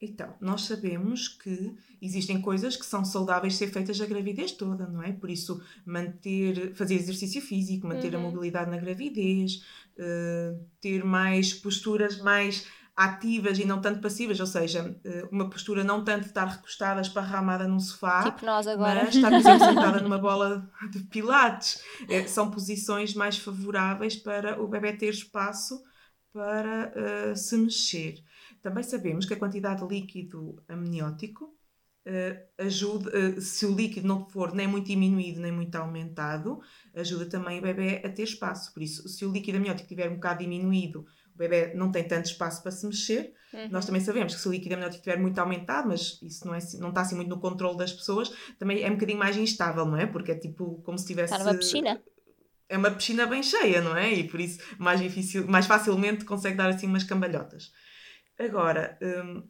Então, 0.00 0.32
nós 0.40 0.62
sabemos 0.62 1.26
que 1.26 1.74
existem 2.00 2.40
coisas 2.40 2.76
que 2.76 2.86
são 2.86 3.04
saudáveis 3.04 3.56
ser 3.56 3.68
feitas 3.68 4.00
a 4.00 4.06
gravidez 4.06 4.52
toda, 4.52 4.86
não 4.86 5.02
é? 5.02 5.12
Por 5.12 5.28
isso, 5.28 5.60
manter, 5.84 6.72
fazer 6.74 6.94
exercício 6.94 7.42
físico, 7.42 7.88
manter 7.88 8.14
uhum. 8.14 8.20
a 8.20 8.30
mobilidade 8.30 8.70
na 8.70 8.76
gravidez, 8.76 9.64
uh, 9.98 10.64
ter 10.80 11.04
mais 11.04 11.52
posturas 11.52 12.18
mais 12.20 12.64
ativas 12.96 13.58
e 13.60 13.64
não 13.64 13.80
tanto 13.80 14.00
passivas, 14.00 14.38
ou 14.38 14.46
seja, 14.46 14.84
uh, 15.04 15.28
uma 15.32 15.50
postura 15.50 15.82
não 15.82 16.04
tanto 16.04 16.22
de 16.22 16.28
estar 16.28 16.46
recostada, 16.46 17.00
esparramada 17.00 17.66
num 17.66 17.80
sofá, 17.80 18.24
tipo 18.24 18.44
nós 18.46 18.68
agora. 18.68 19.04
mas 19.04 19.14
estar, 19.16 19.30
por 19.30 19.38
exemplo, 19.38 19.66
sentada 19.66 20.00
numa 20.02 20.18
bola 20.18 20.70
de 20.92 21.00
pilates. 21.04 21.82
É, 22.08 22.24
são 22.28 22.50
posições 22.52 23.14
mais 23.14 23.36
favoráveis 23.36 24.14
para 24.14 24.60
o 24.62 24.68
bebê 24.68 24.92
ter 24.92 25.10
espaço 25.10 25.80
para 26.32 26.92
uh, 26.94 27.36
se 27.36 27.56
mexer. 27.56 28.22
Também 28.68 28.84
sabemos 28.84 29.24
que 29.24 29.32
a 29.32 29.38
quantidade 29.38 29.80
de 29.80 29.88
líquido 29.88 30.62
amniótico 30.68 31.46
uh, 31.46 32.62
ajuda, 32.62 33.10
uh, 33.10 33.40
se 33.40 33.64
o 33.64 33.74
líquido 33.74 34.06
não 34.06 34.28
for 34.28 34.54
nem 34.54 34.66
muito 34.66 34.88
diminuído 34.88 35.40
nem 35.40 35.50
muito 35.50 35.74
aumentado, 35.76 36.60
ajuda 36.94 37.24
também 37.24 37.60
o 37.60 37.62
bebê 37.62 38.02
a 38.04 38.10
ter 38.10 38.24
espaço. 38.24 38.74
Por 38.74 38.82
isso, 38.82 39.08
se 39.08 39.24
o 39.24 39.32
líquido 39.32 39.56
amniótico 39.56 39.84
estiver 39.84 40.10
um 40.10 40.16
bocado 40.16 40.40
diminuído, 40.40 41.06
o 41.34 41.38
bebê 41.38 41.72
não 41.72 41.90
tem 41.90 42.06
tanto 42.06 42.26
espaço 42.26 42.62
para 42.62 42.70
se 42.70 42.86
mexer. 42.86 43.32
Uhum. 43.54 43.70
Nós 43.70 43.86
também 43.86 44.02
sabemos 44.02 44.34
que 44.34 44.40
se 44.42 44.46
o 44.46 44.50
líquido 44.50 44.74
amniótico 44.74 44.98
estiver 44.98 45.18
muito 45.18 45.38
aumentado, 45.38 45.88
mas 45.88 46.20
isso 46.20 46.46
não, 46.46 46.54
é, 46.54 46.58
não 46.78 46.90
está 46.90 47.00
assim 47.00 47.16
muito 47.16 47.30
no 47.30 47.40
controle 47.40 47.78
das 47.78 47.90
pessoas, 47.90 48.30
também 48.58 48.82
é 48.82 48.88
um 48.90 48.96
bocadinho 48.96 49.18
mais 49.18 49.34
instável, 49.34 49.86
não 49.86 49.96
é? 49.96 50.04
Porque 50.04 50.32
é 50.32 50.34
tipo 50.34 50.82
como 50.82 50.98
se 50.98 51.06
tivesse. 51.06 51.32
Está 51.32 51.42
numa 51.42 51.58
piscina. 51.58 52.02
É 52.68 52.76
uma 52.76 52.90
piscina 52.90 53.24
bem 53.24 53.42
cheia, 53.42 53.80
não 53.80 53.96
é? 53.96 54.12
E 54.12 54.28
por 54.28 54.38
isso 54.38 54.58
mais, 54.76 55.00
difícil, 55.00 55.48
mais 55.48 55.64
facilmente 55.64 56.26
consegue 56.26 56.54
dar 56.58 56.68
assim 56.68 56.86
umas 56.86 57.02
cambalhotas. 57.02 57.72
Agora, 58.38 58.98
um, 59.02 59.42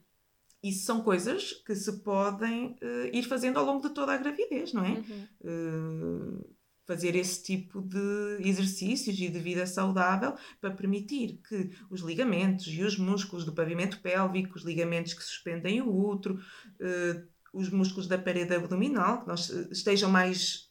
isso 0.62 0.84
são 0.84 1.02
coisas 1.02 1.52
que 1.52 1.74
se 1.74 2.00
podem 2.02 2.76
uh, 2.82 3.06
ir 3.12 3.22
fazendo 3.24 3.58
ao 3.58 3.64
longo 3.64 3.86
de 3.86 3.94
toda 3.94 4.12
a 4.12 4.16
gravidez, 4.16 4.72
não 4.72 4.84
é? 4.84 4.90
Uhum. 4.90 5.26
Uh, 5.42 6.56
fazer 6.86 7.14
esse 7.14 7.42
tipo 7.42 7.82
de 7.82 8.38
exercícios 8.40 9.18
e 9.20 9.28
de 9.28 9.38
vida 9.38 9.66
saudável 9.66 10.34
para 10.58 10.70
permitir 10.70 11.38
que 11.46 11.70
os 11.90 12.00
ligamentos 12.00 12.66
e 12.66 12.82
os 12.82 12.96
músculos 12.96 13.44
do 13.44 13.52
pavimento 13.52 14.00
pélvico, 14.00 14.56
os 14.56 14.64
ligamentos 14.64 15.12
que 15.12 15.22
suspendem 15.22 15.82
o 15.82 15.94
útero, 15.94 16.40
uh, 16.80 17.28
os 17.52 17.68
músculos 17.70 18.08
da 18.08 18.16
parede 18.18 18.54
abdominal, 18.54 19.20
que 19.20 19.28
nós 19.28 19.50
estejam 19.70 20.10
mais 20.10 20.68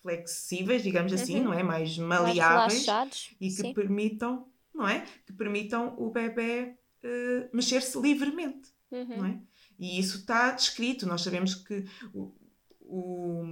flexíveis, 0.00 0.82
digamos 0.82 1.12
assim, 1.12 1.38
uhum. 1.38 1.44
não 1.44 1.52
é? 1.52 1.62
Mais 1.62 1.98
maleáveis 1.98 2.86
mais 2.86 3.36
e 3.40 3.48
que 3.48 3.62
sim. 3.62 3.74
permitam, 3.74 4.48
não 4.74 4.88
é? 4.88 5.04
Que 5.26 5.32
permitam 5.32 5.94
o 5.98 6.10
bebê 6.10 6.76
uh, 7.04 7.56
mexer-se 7.56 7.98
livremente, 8.00 8.70
uhum. 8.90 9.16
não 9.16 9.26
é? 9.26 9.40
E 9.78 9.98
isso 9.98 10.18
está 10.18 10.50
descrito. 10.50 11.06
Nós 11.06 11.22
sabemos 11.22 11.54
que 11.54 11.84
o, 12.12 12.34
o, 12.80 13.44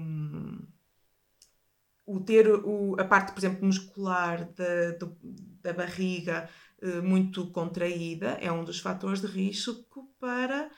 o 2.05 2.21
ter 2.21 2.49
o, 2.49 2.97
a 2.99 3.05
parte, 3.05 3.33
por 3.33 3.39
exemplo, 3.39 3.65
muscular 3.65 4.53
da, 4.53 4.93
do, 4.99 5.17
da 5.63 5.73
barriga 5.73 6.49
uh, 6.83 7.03
muito 7.03 7.51
contraída 7.51 8.39
é 8.41 8.51
um 8.51 8.65
dos 8.65 8.81
fatores 8.81 9.21
de 9.21 9.29
risco 9.29 10.11
para, 10.19 10.69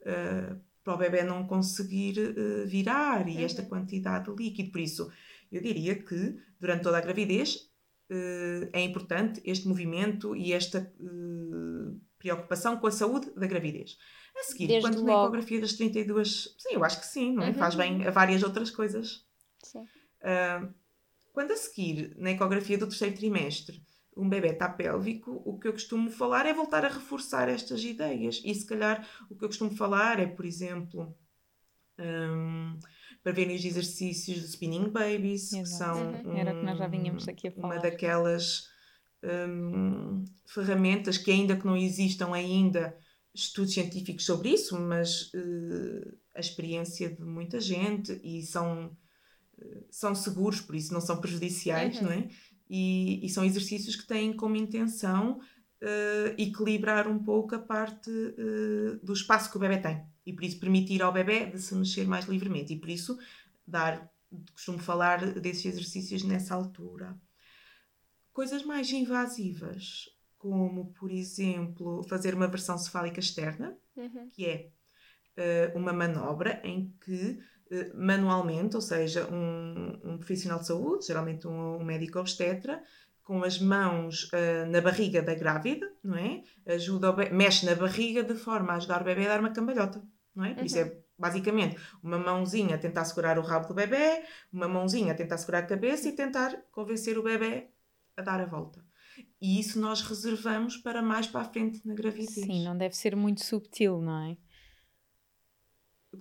uh, 0.00 0.60
para 0.84 0.94
o 0.94 0.98
bebê 0.98 1.22
não 1.22 1.46
conseguir 1.46 2.18
uh, 2.18 2.66
virar 2.66 3.26
e 3.28 3.36
uhum. 3.36 3.44
esta 3.44 3.62
quantidade 3.62 4.30
de 4.30 4.42
líquido. 4.42 4.70
Por 4.70 4.80
isso, 4.80 5.10
eu 5.50 5.62
diria 5.62 5.94
que 5.94 6.36
durante 6.60 6.82
toda 6.82 6.98
a 6.98 7.02
gravidez 7.02 7.66
é 8.72 8.80
importante 8.80 9.38
este 9.44 9.68
movimento 9.68 10.34
e 10.34 10.54
esta 10.54 10.90
preocupação 12.18 12.76
com 12.76 12.86
a 12.86 12.90
saúde 12.90 13.30
da 13.36 13.46
gravidez. 13.46 13.96
A 14.36 14.42
seguir, 14.42 14.68
Desde 14.68 14.88
quanto 14.88 14.98
logo. 14.98 15.08
na 15.08 15.22
ecografia 15.22 15.60
das 15.60 15.72
32. 15.72 16.54
Sim, 16.58 16.74
eu 16.74 16.84
acho 16.84 17.00
que 17.00 17.06
sim, 17.06 17.32
não 17.32 17.42
é? 17.42 17.48
Uhum. 17.48 17.54
Faz 17.54 17.74
bem 17.74 18.06
a 18.06 18.10
várias 18.10 18.42
outras 18.42 18.70
coisas. 18.70 19.24
Sim. 19.62 19.80
Uh, 19.80 20.72
quando 21.32 21.52
a 21.52 21.56
seguir, 21.56 22.14
na 22.16 22.30
ecografia 22.30 22.78
do 22.78 22.86
terceiro 22.86 23.16
trimestre, 23.16 23.82
um 24.16 24.28
bebê 24.28 24.48
está 24.48 24.68
pélvico, 24.68 25.40
o 25.44 25.58
que 25.58 25.68
eu 25.68 25.72
costumo 25.72 26.10
falar 26.10 26.46
é 26.46 26.52
voltar 26.52 26.84
a 26.84 26.88
reforçar 26.88 27.48
estas 27.48 27.82
ideias. 27.84 28.42
E 28.44 28.52
se 28.54 28.66
calhar 28.66 29.06
o 29.30 29.36
que 29.36 29.44
eu 29.44 29.48
costumo 29.48 29.70
falar 29.70 30.18
é, 30.18 30.26
por 30.26 30.44
exemplo, 30.44 31.16
um, 31.98 32.78
para 33.22 33.32
verem 33.32 33.54
os 33.54 33.64
exercícios 33.64 34.40
do 34.40 34.46
Spinning 34.46 34.90
Babies, 34.90 35.52
Exato. 35.52 35.62
que 35.62 35.68
são. 35.68 36.12
Uhum. 36.12 36.34
Que 36.34 36.64
nós 36.64 36.78
já 36.78 36.88
vínhamos 36.88 37.28
aqui 37.28 37.48
a 37.48 37.52
falar. 37.52 37.74
Uma 37.74 37.82
daquelas 37.82 38.68
um, 39.24 40.24
ferramentas 40.46 41.18
que, 41.18 41.30
ainda 41.30 41.56
que 41.56 41.66
não 41.66 41.76
existam 41.76 42.32
ainda 42.32 42.96
estudos 43.34 43.74
científicos 43.74 44.24
sobre 44.24 44.50
isso, 44.50 44.78
mas 44.80 45.32
uh, 45.34 46.18
a 46.34 46.40
experiência 46.40 47.08
de 47.08 47.22
muita 47.22 47.60
gente 47.60 48.20
e 48.22 48.42
são, 48.42 48.96
uh, 49.58 49.86
são 49.90 50.14
seguros, 50.14 50.60
por 50.60 50.74
isso 50.74 50.92
não 50.92 51.00
são 51.00 51.20
prejudiciais, 51.20 51.96
uhum. 51.98 52.04
não 52.04 52.12
é? 52.12 52.28
E, 52.70 53.24
e, 53.24 53.28
são 53.30 53.44
exercícios 53.44 53.96
que 53.96 54.06
têm 54.06 54.34
como 54.34 54.54
intenção 54.54 55.38
uh, 55.38 56.34
equilibrar 56.36 57.08
um 57.08 57.18
pouco 57.18 57.54
a 57.54 57.58
parte 57.58 58.10
do 59.02 59.12
espaço 59.14 59.50
que 59.50 59.56
o 59.56 59.60
bebê 59.60 59.78
tem 59.78 60.04
e 60.26 60.32
por 60.34 60.44
isso 60.44 60.60
permitir 60.60 61.00
ao 61.00 61.10
bebê 61.10 61.46
de 61.46 61.58
se 61.58 61.74
mexer 61.74 62.06
mais 62.06 62.26
livremente 62.26 62.74
e 62.74 62.78
por 62.78 62.90
isso 62.90 63.18
dar, 63.66 64.10
costumo 64.52 64.78
falar 64.78 65.32
desses 65.40 65.64
exercícios 65.64 66.22
nessa 66.22 66.54
altura. 66.54 67.18
Coisas 68.38 68.62
mais 68.62 68.88
invasivas, 68.92 70.08
como, 70.38 70.92
por 70.92 71.10
exemplo, 71.10 72.04
fazer 72.04 72.36
uma 72.36 72.46
versão 72.46 72.78
cefálica 72.78 73.18
externa, 73.18 73.76
uhum. 73.96 74.28
que 74.30 74.46
é 74.46 74.68
uh, 75.74 75.76
uma 75.76 75.92
manobra 75.92 76.60
em 76.62 76.94
que 77.04 77.40
uh, 77.72 77.96
manualmente, 78.00 78.76
ou 78.76 78.80
seja, 78.80 79.26
um, 79.26 79.98
um, 80.04 80.18
profissional 80.18 80.60
de 80.60 80.68
saúde, 80.68 81.06
geralmente 81.08 81.48
um, 81.48 81.78
um 81.78 81.84
médico 81.84 82.20
obstetra, 82.20 82.80
com 83.24 83.42
as 83.42 83.58
mãos 83.58 84.30
uh, 84.32 84.70
na 84.70 84.80
barriga 84.80 85.20
da 85.20 85.34
grávida, 85.34 85.92
não 86.00 86.16
é? 86.16 86.44
Ajuda 86.64 87.12
mexe 87.32 87.66
na 87.66 87.74
barriga 87.74 88.22
de 88.22 88.36
forma 88.36 88.72
a 88.72 88.76
ajudar 88.76 89.02
o 89.02 89.04
bebê 89.04 89.26
a 89.26 89.30
dar 89.30 89.40
uma 89.40 89.50
cambalhota, 89.50 90.00
não 90.32 90.44
é? 90.44 90.52
Uhum. 90.52 90.64
isso 90.64 90.78
é 90.78 90.84
uhum. 90.84 91.02
basicamente 91.18 91.76
uma 92.00 92.20
mãozinha 92.20 92.76
a 92.76 92.78
tentar 92.78 93.04
segurar 93.04 93.36
o 93.36 93.42
rabo 93.42 93.66
do 93.66 93.74
bebê, 93.74 94.22
uma 94.52 94.68
mãozinha 94.68 95.12
a 95.12 95.16
tentar 95.16 95.38
segurar 95.38 95.58
a 95.58 95.66
cabeça 95.66 96.08
e 96.08 96.12
tentar 96.12 96.56
convencer 96.70 97.18
o 97.18 97.22
bebê 97.24 97.70
a 98.18 98.22
dar 98.22 98.40
a 98.40 98.46
volta. 98.46 98.84
E 99.40 99.60
isso 99.60 99.80
nós 99.80 100.02
reservamos 100.02 100.76
para 100.76 101.00
mais 101.00 101.26
para 101.26 101.40
a 101.42 101.44
frente 101.44 101.80
na 101.86 101.94
gravidez. 101.94 102.34
Sim, 102.34 102.64
não 102.64 102.76
deve 102.76 102.96
ser 102.96 103.16
muito 103.16 103.44
subtil, 103.44 104.00
não 104.00 104.18
é? 104.18 104.36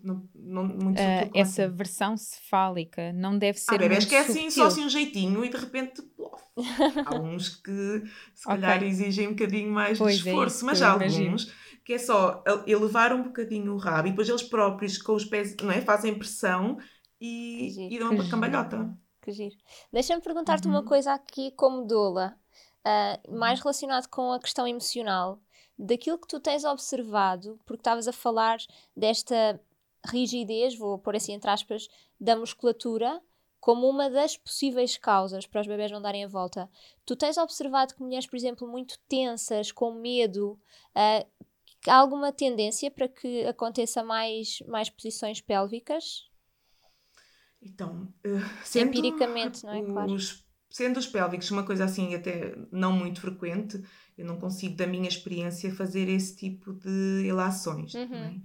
Não, 0.04 0.30
não, 0.36 0.64
muito 0.66 1.00
uh, 1.00 1.32
essa 1.34 1.66
assim? 1.66 1.76
versão 1.76 2.18
cefálica 2.18 3.14
não 3.14 3.38
deve 3.38 3.58
ser. 3.58 3.76
Há 3.76 3.78
bebés 3.78 4.06
que 4.06 4.16
é 4.16 4.20
assim, 4.20 4.50
só 4.50 4.68
assim 4.68 4.84
um 4.84 4.90
jeitinho 4.90 5.44
e 5.44 5.50
de 5.50 5.58
repente. 5.58 6.02
Plof. 6.02 6.44
Há 7.06 7.16
uns 7.16 7.56
que 7.56 8.04
se 8.34 8.44
calhar 8.44 8.78
okay. 8.78 8.90
exigem 8.90 9.28
um 9.28 9.32
bocadinho 9.32 9.72
mais 9.72 9.98
pois 9.98 10.18
de 10.18 10.30
é 10.30 10.32
esforço, 10.32 10.64
é 10.64 10.66
mas 10.66 10.82
há 10.82 10.92
alguns 10.92 11.16
imagino. 11.16 11.54
que 11.86 11.94
é 11.94 11.98
só 11.98 12.44
elevar 12.66 13.14
um 13.14 13.24
bocadinho 13.24 13.74
o 13.74 13.78
rabo 13.78 14.08
e 14.08 14.12
depois 14.12 14.28
eles 14.28 14.44
próprios 14.44 14.98
com 14.98 15.14
os 15.14 15.24
pés 15.24 15.56
não 15.62 15.72
é, 15.72 15.82
fazem 15.82 16.18
pressão 16.18 16.78
e, 17.22 17.96
e 17.96 18.00
dão 18.00 18.12
uma 18.12 18.28
cambalhota 18.28 18.92
que 19.28 19.32
giro. 19.34 19.58
Deixa-me 19.92 20.22
perguntar-te 20.22 20.68
uhum. 20.68 20.74
uma 20.74 20.84
coisa 20.84 21.14
aqui 21.14 21.52
como 21.52 21.86
doula, 21.86 22.38
uh, 22.86 23.38
mais 23.38 23.60
relacionado 23.60 24.08
com 24.08 24.32
a 24.32 24.40
questão 24.40 24.66
emocional. 24.66 25.40
Daquilo 25.78 26.18
que 26.18 26.28
tu 26.28 26.40
tens 26.40 26.64
observado, 26.64 27.60
porque 27.66 27.82
estavas 27.82 28.08
a 28.08 28.14
falar 28.14 28.58
desta 28.96 29.60
rigidez, 30.06 30.78
vou 30.78 30.98
pôr 30.98 31.16
assim 31.16 31.34
entre 31.34 31.50
aspas, 31.50 31.88
da 32.20 32.36
musculatura, 32.36 33.22
como 33.60 33.88
uma 33.88 34.10
das 34.10 34.38
possíveis 34.38 34.98
causas 34.98 35.46
para 35.46 35.62
os 35.62 35.68
bebés 35.68 35.92
não 35.92 36.02
darem 36.02 36.24
a 36.24 36.28
volta. 36.28 36.70
Tu 37.06 37.16
tens 37.16 37.38
observado 37.38 37.94
que 37.94 38.02
mulheres, 38.02 38.26
por 38.26 38.38
exemplo, 38.38 38.68
muito 38.68 38.98
tensas, 39.10 39.72
com 39.72 39.92
medo, 39.92 40.60
uh, 40.96 41.48
há 41.86 41.96
alguma 41.96 42.32
tendência 42.32 42.90
para 42.90 43.10
que 43.10 43.46
aconteça 43.46 44.04
mais, 44.04 44.60
mais 44.68 44.90
posições 44.90 45.42
pélvicas? 45.42 46.28
Então, 47.62 48.14
uh, 48.26 48.64
sendo 48.64 48.90
empiricamente, 48.90 49.64
não 49.66 49.74
é? 49.74 49.82
Os, 49.82 50.32
claro. 50.32 50.48
Sendo 50.70 50.98
os 50.98 51.08
pélvicos 51.08 51.50
uma 51.50 51.64
coisa 51.64 51.86
assim 51.86 52.14
até 52.14 52.58
não 52.72 52.92
muito 52.92 53.22
frequente, 53.22 53.82
eu 54.18 54.26
não 54.26 54.38
consigo, 54.38 54.76
da 54.76 54.86
minha 54.86 55.08
experiência, 55.08 55.74
fazer 55.74 56.10
esse 56.10 56.36
tipo 56.36 56.74
de 56.74 57.26
ilações. 57.26 57.96
É? 57.96 58.04
Uhum. 58.04 58.42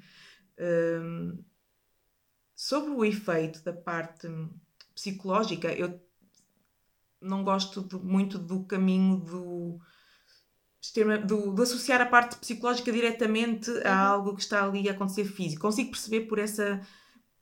É? 0.57 1.01
Um, 1.01 1.45
sobre 2.55 2.91
o 2.91 3.05
efeito 3.05 3.63
da 3.65 3.73
parte 3.73 4.29
psicológica, 4.95 5.73
eu 5.73 6.01
não 7.21 7.43
gosto 7.43 7.83
de, 7.83 7.97
muito 7.97 8.39
do 8.39 8.65
caminho 8.65 9.17
do, 9.17 9.81
do, 11.27 11.55
de 11.55 11.63
associar 11.63 12.01
a 12.01 12.07
parte 12.07 12.37
psicológica 12.37 12.93
diretamente 12.93 13.71
uhum. 13.71 13.83
a 13.85 13.97
algo 13.97 14.35
que 14.35 14.43
está 14.43 14.65
ali 14.65 14.89
a 14.89 14.93
acontecer 14.93 15.25
físico. 15.25 15.63
Consigo 15.63 15.91
perceber 15.91 16.23
por 16.23 16.39
essa 16.39 16.81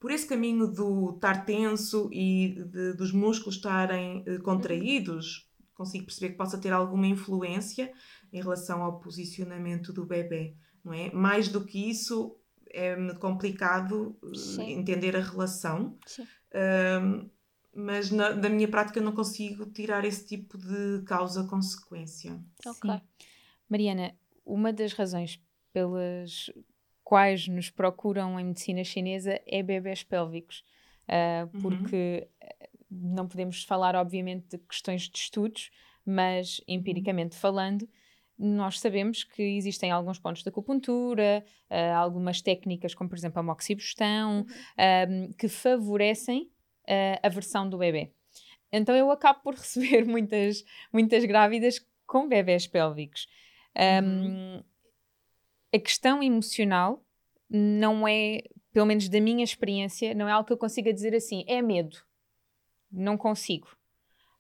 por 0.01 0.11
esse 0.11 0.27
caminho 0.27 0.67
do 0.67 1.11
estar 1.15 1.45
tenso 1.45 2.09
e 2.11 2.65
de, 2.67 2.95
dos 2.95 3.13
músculos 3.13 3.57
estarem 3.57 4.25
eh, 4.27 4.39
contraídos, 4.39 5.47
consigo 5.75 6.07
perceber 6.07 6.31
que 6.31 6.39
possa 6.39 6.59
ter 6.59 6.73
alguma 6.73 7.07
influência 7.07 7.93
em 8.33 8.41
relação 8.41 8.83
ao 8.83 8.99
posicionamento 8.99 9.93
do 9.93 10.07
bebê, 10.07 10.57
não 10.83 10.95
é? 10.95 11.13
Mais 11.13 11.49
do 11.49 11.65
que 11.65 11.91
isso, 11.91 12.35
é 12.71 12.97
complicado 13.15 14.17
eh, 14.25 14.35
Sim. 14.35 14.73
entender 14.73 15.15
a 15.15 15.21
relação. 15.21 15.99
Um, 17.03 17.29
mas 17.73 18.11
na, 18.11 18.31
da 18.31 18.49
minha 18.49 18.67
prática 18.67 19.01
não 19.01 19.13
consigo 19.13 19.67
tirar 19.67 20.05
esse 20.05 20.27
tipo 20.27 20.59
de 20.59 21.03
causa-consequência. 21.05 22.43
Ok. 22.67 22.91
Mariana, 23.69 24.15
uma 24.45 24.73
das 24.73 24.93
razões 24.93 25.41
pelas 25.73 26.51
quais 27.11 27.49
nos 27.49 27.69
procuram 27.69 28.39
em 28.39 28.45
medicina 28.45 28.85
chinesa 28.85 29.41
é 29.45 29.65
bebés 29.65 30.05
pélvicos, 30.05 30.63
uh, 31.09 31.61
porque 31.61 32.29
uhum. 32.89 32.99
não 33.17 33.27
podemos 33.27 33.65
falar, 33.65 33.97
obviamente, 33.97 34.47
de 34.51 34.59
questões 34.59 35.09
de 35.09 35.19
estudos, 35.19 35.73
mas 36.07 36.61
empiricamente 36.69 37.35
falando, 37.35 37.89
nós 38.39 38.79
sabemos 38.79 39.25
que 39.25 39.43
existem 39.43 39.91
alguns 39.91 40.21
pontos 40.21 40.45
de 40.45 40.49
acupuntura, 40.51 41.45
uh, 41.69 41.97
algumas 41.97 42.41
técnicas, 42.41 42.95
como 42.95 43.11
por 43.11 43.19
exemplo 43.19 43.41
a 43.41 43.43
moxibustão, 43.43 44.47
uhum. 44.79 45.33
que 45.37 45.49
favorecem 45.49 46.43
uh, 46.43 47.19
a 47.25 47.29
versão 47.29 47.69
do 47.69 47.77
bebê. 47.77 48.13
Então 48.71 48.95
eu 48.95 49.11
acabo 49.11 49.41
por 49.43 49.55
receber 49.59 50.05
muitas, 50.05 50.63
muitas 50.93 51.25
grávidas 51.25 51.85
com 52.07 52.29
bebés 52.29 52.69
pélvicos. 52.69 53.27
Um, 53.77 54.05
uhum 54.05 54.70
a 55.73 55.79
questão 55.79 56.23
emocional 56.23 57.05
não 57.49 58.07
é, 58.07 58.43
pelo 58.73 58.87
menos 58.87 59.09
da 59.09 59.21
minha 59.21 59.45
experiência, 59.45 60.15
não 60.15 60.29
é 60.29 60.33
algo 60.33 60.47
que 60.47 60.53
eu 60.53 60.59
consiga 60.59 60.93
dizer 60.93 61.15
assim, 61.15 61.45
é 61.47 61.61
medo. 61.61 61.99
Não 62.91 63.17
consigo. 63.17 63.69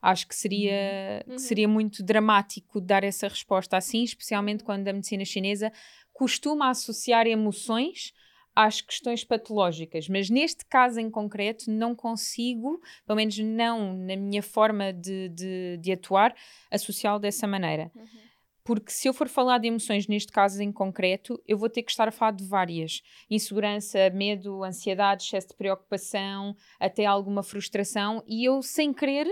Acho 0.02 0.26
que 0.26 0.34
seria, 0.34 1.24
uhum. 1.26 1.34
que 1.34 1.42
seria 1.42 1.68
muito 1.68 2.02
dramático 2.02 2.80
dar 2.80 3.04
essa 3.04 3.28
resposta 3.28 3.76
assim, 3.76 4.02
especialmente 4.02 4.64
quando 4.64 4.88
a 4.88 4.92
medicina 4.92 5.24
chinesa 5.24 5.72
costuma 6.12 6.70
associar 6.70 7.26
emoções 7.26 8.12
às 8.54 8.80
questões 8.80 9.24
patológicas, 9.24 10.08
mas 10.08 10.28
neste 10.28 10.64
caso 10.66 10.98
em 10.98 11.10
concreto 11.10 11.70
não 11.70 11.94
consigo, 11.94 12.80
pelo 13.06 13.16
menos 13.16 13.38
não 13.38 13.94
na 13.94 14.16
minha 14.16 14.42
forma 14.42 14.92
de, 14.92 15.28
de, 15.28 15.78
de 15.78 15.92
atuar, 15.92 16.34
associá-lo 16.70 17.20
dessa 17.20 17.46
maneira. 17.46 17.92
Uhum 17.94 18.29
porque 18.64 18.90
se 18.90 19.08
eu 19.08 19.14
for 19.14 19.28
falar 19.28 19.58
de 19.58 19.68
emoções 19.68 20.06
neste 20.06 20.32
caso 20.32 20.62
em 20.62 20.72
concreto, 20.72 21.40
eu 21.46 21.56
vou 21.56 21.68
ter 21.68 21.82
que 21.82 21.90
estar 21.90 22.08
a 22.08 22.12
falar 22.12 22.32
de 22.32 22.44
várias: 22.44 23.02
insegurança, 23.30 24.10
medo, 24.10 24.62
ansiedade, 24.62 25.24
excesso 25.24 25.48
de 25.48 25.54
preocupação, 25.54 26.54
até 26.78 27.06
alguma 27.06 27.42
frustração, 27.42 28.22
e 28.26 28.44
eu, 28.44 28.62
sem 28.62 28.92
querer, 28.92 29.26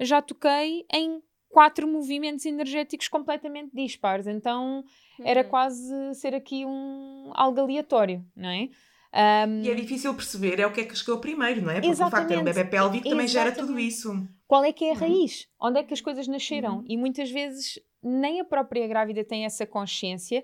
já 0.00 0.20
toquei 0.20 0.84
em 0.92 1.22
quatro 1.48 1.86
movimentos 1.86 2.46
energéticos 2.46 3.08
completamente 3.08 3.70
dispares. 3.74 4.26
Então 4.26 4.82
uhum. 5.18 5.26
era 5.26 5.44
quase 5.44 6.14
ser 6.14 6.34
aqui 6.34 6.64
um 6.64 7.30
algo 7.34 7.60
aleatório, 7.60 8.24
não 8.34 8.48
é? 8.48 8.68
Um, 9.14 9.60
e 9.60 9.70
é 9.70 9.74
difícil 9.74 10.14
perceber 10.14 10.58
é 10.58 10.66
o 10.66 10.72
que 10.72 10.80
é 10.80 10.84
que 10.86 10.96
chegou 10.96 11.18
primeiro, 11.18 11.60
não 11.60 11.70
é? 11.70 11.82
Porque 11.82 12.02
o 12.02 12.10
facto 12.10 12.22
de 12.22 12.28
ter 12.28 12.38
um 12.38 12.44
bebê 12.44 12.64
pélvico 12.64 13.08
também 13.08 13.28
gera 13.28 13.52
tudo 13.52 13.78
isso. 13.78 14.10
qual 14.46 14.64
é 14.64 14.72
que 14.72 14.86
é 14.86 14.92
a 14.92 14.94
raiz? 14.94 15.46
Onde 15.60 15.80
é 15.80 15.82
que 15.82 15.92
as 15.92 16.00
coisas 16.00 16.26
nasceram? 16.26 16.78
Uhum. 16.78 16.84
E 16.88 16.96
muitas 16.96 17.30
vezes 17.30 17.78
nem 18.02 18.40
a 18.40 18.44
própria 18.44 18.86
grávida 18.86 19.24
tem 19.24 19.44
essa 19.44 19.66
consciência, 19.66 20.42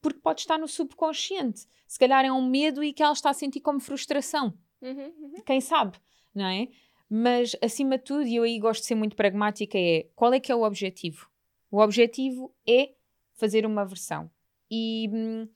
porque 0.00 0.20
pode 0.20 0.40
estar 0.40 0.58
no 0.58 0.68
subconsciente. 0.68 1.66
Se 1.86 1.98
calhar 1.98 2.24
é 2.24 2.32
um 2.32 2.46
medo 2.46 2.82
e 2.82 2.92
que 2.92 3.02
ela 3.02 3.12
está 3.12 3.30
a 3.30 3.34
sentir 3.34 3.60
como 3.60 3.80
frustração. 3.80 4.56
Uhum, 4.82 5.12
uhum. 5.18 5.42
Quem 5.44 5.60
sabe, 5.60 5.98
não 6.34 6.46
é? 6.46 6.68
Mas, 7.08 7.54
acima 7.62 7.96
de 7.98 8.04
tudo, 8.04 8.26
e 8.26 8.36
eu 8.36 8.42
aí 8.42 8.58
gosto 8.58 8.80
de 8.80 8.88
ser 8.88 8.94
muito 8.96 9.14
pragmática, 9.14 9.78
é 9.78 10.08
qual 10.14 10.32
é 10.32 10.40
que 10.40 10.50
é 10.50 10.54
o 10.54 10.62
objetivo? 10.62 11.28
O 11.70 11.80
objetivo 11.80 12.52
é 12.68 12.94
fazer 13.34 13.64
uma 13.64 13.84
versão. 13.84 14.30
E, 14.70 15.08
hum, 15.12 15.48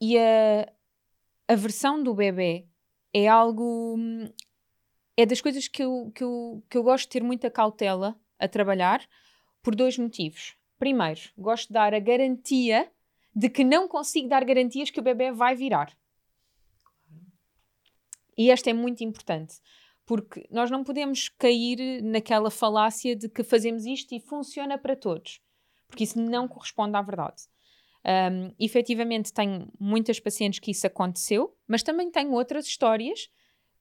e 0.00 0.18
a, 0.18 0.72
a 1.46 1.54
versão 1.54 2.02
do 2.02 2.14
bebê 2.14 2.66
é 3.12 3.28
algo. 3.28 3.96
Hum, 3.96 4.28
é 5.16 5.26
das 5.26 5.40
coisas 5.40 5.66
que 5.66 5.82
eu, 5.82 6.12
que, 6.14 6.22
eu, 6.22 6.62
que 6.70 6.78
eu 6.78 6.82
gosto 6.82 7.04
de 7.04 7.10
ter 7.10 7.22
muita 7.22 7.50
cautela 7.50 8.18
a 8.38 8.46
trabalhar 8.46 9.06
por 9.68 9.74
dois 9.74 9.98
motivos. 9.98 10.56
Primeiro, 10.78 11.20
gosto 11.36 11.66
de 11.66 11.74
dar 11.74 11.92
a 11.92 11.98
garantia 11.98 12.90
de 13.36 13.50
que 13.50 13.62
não 13.62 13.86
consigo 13.86 14.26
dar 14.26 14.42
garantias 14.42 14.88
que 14.88 14.98
o 14.98 15.02
bebê 15.02 15.30
vai 15.30 15.54
virar. 15.54 15.94
E 18.34 18.50
esta 18.50 18.70
é 18.70 18.72
muito 18.72 19.04
importante, 19.04 19.56
porque 20.06 20.48
nós 20.50 20.70
não 20.70 20.82
podemos 20.82 21.28
cair 21.28 22.02
naquela 22.02 22.50
falácia 22.50 23.14
de 23.14 23.28
que 23.28 23.44
fazemos 23.44 23.84
isto 23.84 24.14
e 24.14 24.20
funciona 24.20 24.78
para 24.78 24.96
todos, 24.96 25.42
porque 25.86 26.04
isso 26.04 26.18
não 26.18 26.48
corresponde 26.48 26.96
à 26.96 27.02
verdade. 27.02 27.42
Um, 28.06 28.54
efetivamente, 28.58 29.34
tenho 29.34 29.70
muitas 29.78 30.18
pacientes 30.18 30.60
que 30.60 30.70
isso 30.70 30.86
aconteceu, 30.86 31.54
mas 31.66 31.82
também 31.82 32.10
tenho 32.10 32.32
outras 32.32 32.64
histórias 32.64 33.28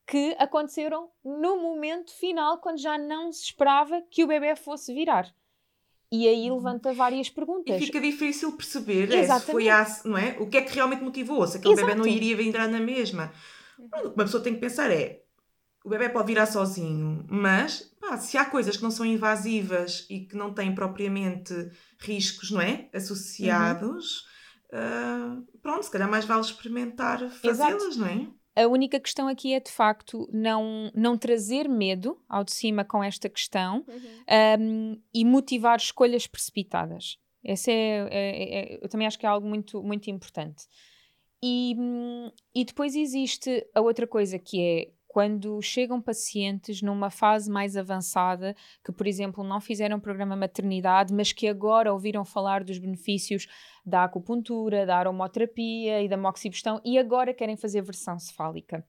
que 0.05 0.35
aconteceram 0.37 1.09
no 1.23 1.55
momento 1.61 2.11
final, 2.11 2.57
quando 2.57 2.77
já 2.77 2.97
não 2.97 3.31
se 3.31 3.45
esperava 3.45 4.01
que 4.11 4.25
o 4.25 4.27
bebê 4.27 4.53
fosse 4.53 4.93
virar. 4.93 5.33
E 6.11 6.27
aí 6.27 6.49
levanta 6.49 6.93
várias 6.93 7.29
perguntas. 7.29 7.81
E 7.81 7.85
fica 7.85 7.99
difícil 7.99 8.51
perceber 8.53 9.11
é, 9.13 9.39
se 9.39 9.51
foi 9.51 9.69
a, 9.69 9.85
não 10.05 10.17
é? 10.17 10.37
o 10.39 10.47
que 10.47 10.57
é 10.57 10.61
que 10.61 10.73
realmente 10.73 11.03
motivou, 11.03 11.45
se 11.45 11.57
aquele 11.57 11.73
Exato. 11.73 11.87
bebê 11.87 11.99
não 11.99 12.07
iria 12.07 12.41
entrar 12.41 12.67
na 12.67 12.79
mesma. 12.79 13.31
O 13.77 13.89
que 13.89 14.07
uma 14.07 14.23
pessoa 14.23 14.41
tem 14.41 14.53
que 14.53 14.61
pensar 14.61 14.89
é: 14.89 15.21
o 15.83 15.89
bebê 15.89 16.09
pode 16.09 16.27
virar 16.27 16.45
sozinho, 16.45 17.25
mas 17.29 17.93
pá, 17.99 18.17
se 18.17 18.37
há 18.37 18.45
coisas 18.45 18.77
que 18.77 18.83
não 18.83 18.91
são 18.91 19.05
invasivas 19.05 20.05
e 20.09 20.21
que 20.21 20.35
não 20.35 20.53
têm 20.53 20.73
propriamente 20.73 21.53
riscos 21.99 22.51
não 22.51 22.61
é? 22.61 22.89
associados, 22.93 24.25
uhum. 24.71 25.39
uh, 25.39 25.59
pronto, 25.61 25.83
se 25.83 25.91
calhar 25.91 26.09
mais 26.09 26.25
vale 26.25 26.41
experimentar 26.41 27.29
fazê-las, 27.31 27.97
não 27.97 28.07
é? 28.07 28.27
A 28.57 28.67
única 28.67 28.99
questão 28.99 29.27
aqui 29.27 29.53
é, 29.53 29.59
de 29.59 29.71
facto, 29.71 30.27
não, 30.33 30.91
não 30.95 31.15
trazer 31.15 31.69
medo 31.69 32.19
ao 32.27 32.43
de 32.43 32.51
cima 32.51 32.83
com 32.83 33.03
esta 33.03 33.29
questão 33.29 33.85
uhum. 33.87 34.59
um, 34.59 35.01
e 35.13 35.23
motivar 35.23 35.77
escolhas 35.77 36.25
precipitadas. 36.25 37.19
Esse 37.43 37.71
é, 37.71 38.07
é, 38.09 38.59
é, 38.59 38.79
eu 38.81 38.89
também 38.89 39.05
acho 39.05 39.19
que 39.19 39.27
é 39.27 39.29
algo 39.29 39.47
muito, 39.47 39.83
muito 39.83 40.09
importante. 40.09 40.65
E, 41.41 41.75
hum, 41.77 42.31
e 42.53 42.65
depois 42.65 42.95
existe 42.95 43.65
a 43.75 43.81
outra 43.81 44.07
coisa 44.07 44.39
que 44.39 44.59
é 44.59 44.91
quando 45.17 45.59
chegam 45.63 45.99
pacientes 45.99 46.83
numa 46.83 47.09
fase 47.09 47.49
mais 47.49 47.75
avançada, 47.75 48.55
que, 48.85 48.91
por 48.91 49.07
exemplo, 49.07 49.43
não 49.43 49.59
fizeram 49.59 49.99
programa 49.99 50.35
maternidade, 50.35 51.11
mas 51.11 51.33
que 51.33 51.47
agora 51.47 51.91
ouviram 51.91 52.23
falar 52.23 52.63
dos 52.63 52.77
benefícios 52.77 53.47
da 53.83 54.03
acupuntura, 54.03 54.85
da 54.85 54.95
aromoterapia 54.95 56.03
e 56.03 56.07
da 56.07 56.15
moxibustão 56.15 56.79
e 56.85 56.99
agora 56.99 57.33
querem 57.33 57.57
fazer 57.57 57.81
versão 57.81 58.19
cefálica. 58.19 58.87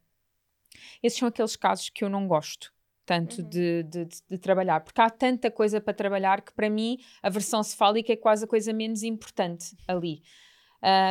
Esses 1.02 1.18
são 1.18 1.28
aqueles 1.28 1.56
casos 1.56 1.88
que 1.88 2.04
eu 2.04 2.10
não 2.10 2.28
gosto 2.28 2.74
tanto 3.06 3.40
uhum. 3.40 3.48
de, 3.48 3.82
de, 3.84 4.04
de, 4.28 4.36
trabalhar, 4.36 4.80
porque 4.82 5.00
há 5.00 5.08
tanta 5.08 5.50
coisa 5.50 5.80
para 5.80 5.94
trabalhar 5.94 6.42
que 6.42 6.52
para 6.52 6.68
mim 6.68 6.98
a 7.22 7.30
versão 7.30 7.62
cefálica 7.62 8.12
é 8.12 8.16
quase 8.16 8.44
a 8.44 8.46
coisa 8.46 8.70
menos 8.70 9.02
importante 9.02 9.74
ali. 9.88 10.20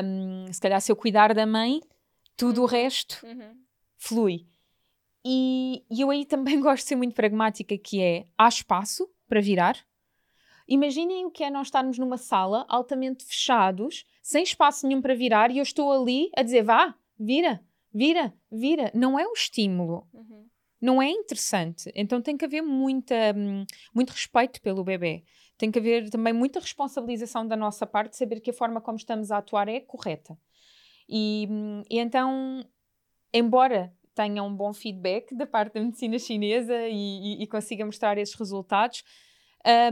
Um, 0.03 0.53
se 0.53 0.61
calhar 0.61 0.79
se 0.79 0.91
eu 0.91 0.95
cuidar 0.95 1.33
da 1.33 1.47
mãe, 1.47 1.81
tudo 2.35 2.59
o 2.59 2.65
uhum. 2.65 2.69
resto 2.69 3.25
uhum. 3.25 3.55
flui. 3.97 4.45
E, 5.29 5.83
e 5.91 5.99
eu 5.99 6.09
aí 6.09 6.23
também 6.23 6.57
gosto 6.61 6.83
de 6.83 6.87
ser 6.87 6.95
muito 6.95 7.13
pragmática, 7.13 7.77
que 7.77 8.01
é, 8.01 8.25
há 8.37 8.47
espaço 8.47 9.09
para 9.27 9.41
virar? 9.41 9.77
Imaginem 10.65 11.25
o 11.25 11.31
que 11.31 11.43
é 11.43 11.49
nós 11.49 11.67
estarmos 11.67 11.97
numa 11.97 12.17
sala 12.17 12.65
altamente 12.69 13.25
fechados, 13.25 14.05
sem 14.21 14.43
espaço 14.43 14.87
nenhum 14.87 15.01
para 15.01 15.13
virar, 15.13 15.51
e 15.51 15.57
eu 15.57 15.63
estou 15.63 15.91
ali 15.91 16.29
a 16.33 16.43
dizer, 16.43 16.63
vá, 16.63 16.95
vira, 17.19 17.61
vira, 17.93 18.33
vira. 18.49 18.89
Não 18.93 19.19
é 19.19 19.27
o 19.27 19.33
estímulo. 19.33 20.07
Uhum. 20.13 20.47
Não 20.79 21.01
é 21.01 21.09
interessante. 21.09 21.91
Então 21.93 22.21
tem 22.21 22.37
que 22.37 22.45
haver 22.45 22.61
muita, 22.61 23.15
hum, 23.35 23.65
muito 23.93 24.11
respeito 24.11 24.61
pelo 24.61 24.81
bebê. 24.81 25.25
Tem 25.57 25.69
que 25.69 25.79
haver 25.79 26.09
também 26.09 26.31
muita 26.31 26.61
responsabilização 26.61 27.45
da 27.45 27.57
nossa 27.57 27.85
parte, 27.85 28.15
saber 28.15 28.39
que 28.39 28.51
a 28.51 28.53
forma 28.53 28.79
como 28.79 28.97
estamos 28.97 29.29
a 29.29 29.39
atuar 29.39 29.67
é 29.67 29.81
correta. 29.81 30.37
E, 31.09 31.47
hum, 31.49 31.83
e 31.89 31.99
então, 31.99 32.65
embora 33.33 33.93
tenha 34.17 34.41
um 34.41 34.53
bom 34.53 34.73
feedback 34.73 35.35
da 35.35 35.45
parte 35.45 35.75
da 35.75 35.81
medicina 35.81 36.17
chinesa 36.17 36.75
e, 36.87 36.95
e, 37.39 37.43
e 37.43 37.47
consiga 37.47 37.85
mostrar 37.85 38.17
esses 38.17 38.33
resultados. 38.33 39.03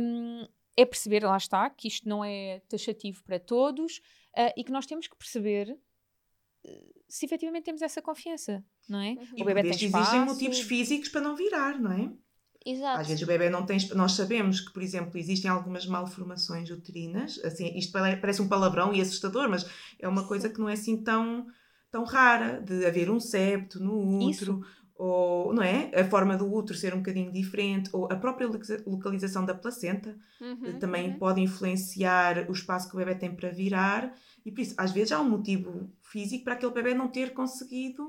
Um, 0.02 0.48
é 0.76 0.84
perceber, 0.84 1.24
lá 1.24 1.38
está, 1.38 1.70
que 1.70 1.88
isto 1.88 2.10
não 2.10 2.26
é 2.26 2.60
taxativo 2.68 3.24
para 3.24 3.40
todos 3.40 3.98
uh, 4.36 4.52
e 4.58 4.64
que 4.64 4.72
nós 4.72 4.86
temos 4.88 5.08
que 5.08 5.16
perceber 5.16 5.70
uh, 5.72 7.02
se 7.08 7.26
efetivamente 7.26 7.66
temos 7.66 7.84
essa 7.84 8.02
confiança, 8.02 8.66
não 8.90 9.00
é? 9.00 9.12
Uhum. 9.12 9.42
O 9.42 9.46
bebê 9.46 9.62
tem 9.62 9.72
espaço. 9.72 9.98
Existem 9.98 10.26
motivos 10.26 10.60
físicos 10.62 11.10
para 11.10 11.22
não 11.22 11.36
virar, 11.36 11.80
não 11.80 11.92
é? 11.92 12.12
Exato. 12.66 13.02
Às 13.02 13.08
vezes 13.08 13.22
o 13.22 13.28
bebê 13.28 13.48
não 13.48 13.64
tem. 13.64 13.78
Nós 13.94 14.14
sabemos 14.14 14.60
que, 14.60 14.74
por 14.74 14.82
exemplo, 14.82 15.20
existem 15.20 15.52
algumas 15.52 15.86
malformações 15.86 16.72
uterinas. 16.72 17.40
Assim, 17.46 17.78
isto 17.78 17.92
parece 17.92 18.42
um 18.42 18.50
palavrão 18.50 18.92
e 18.92 19.00
assustador, 19.00 19.48
mas 19.48 19.70
é 20.00 20.08
uma 20.08 20.28
coisa 20.28 20.50
que 20.50 20.60
não 20.60 20.68
é 20.68 20.74
assim 20.74 21.04
tão 21.04 21.46
tão 21.96 22.04
rara 22.04 22.60
de 22.60 22.86
haver 22.86 23.10
um 23.10 23.22
septo 23.22 23.82
no 23.82 24.18
útero, 24.18 24.60
Isso. 24.60 24.66
ou 24.98 25.54
não 25.54 25.64
é? 25.64 25.90
A 25.96 26.04
forma 26.04 26.36
do 26.36 26.54
útero 26.54 26.78
ser 26.78 26.94
um 26.94 26.98
bocadinho 26.98 27.32
diferente, 27.32 27.90
ou 27.94 28.12
a 28.12 28.18
própria 28.18 28.50
localização 28.86 29.46
da 29.46 29.56
placenta 29.56 30.18
uhum, 30.42 30.66
eh, 30.66 30.74
também 30.74 31.12
uhum. 31.12 31.18
pode 31.18 31.40
influenciar 31.40 32.50
o 32.50 32.52
espaço 32.52 32.90
que 32.90 32.96
o 32.96 32.98
bebê 32.98 33.16
tem 33.16 33.34
para 33.34 33.50
virar, 33.50 34.14
e 34.46 34.52
por 34.52 34.60
isso, 34.60 34.76
às 34.78 34.92
vezes, 34.92 35.14
há 35.14 35.22
um 35.22 35.30
motivo 35.30 35.90
físico 36.02 36.44
para 36.44 36.56
aquele 36.56 36.74
bebê 36.74 36.94
não 36.94 37.08
ter 37.08 37.34
conseguido 37.34 38.04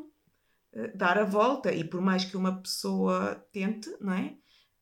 uh, 0.75 0.97
dar 0.97 1.17
a 1.17 1.25
volta, 1.25 1.73
e 1.73 1.85
por 1.85 2.01
mais 2.01 2.25
que 2.25 2.37
uma 2.37 2.61
pessoa 2.61 3.47
tente, 3.53 3.89
não 4.01 4.15
é? 4.15 4.35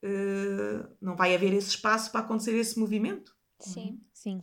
Uh, 0.03 0.88
não 0.99 1.14
vai 1.14 1.35
haver 1.35 1.53
esse 1.53 1.69
espaço 1.69 2.11
para 2.11 2.21
acontecer 2.21 2.57
esse 2.57 2.79
movimento. 2.79 3.37
Sim, 3.61 3.90
uhum. 3.90 4.01
sim. 4.14 4.43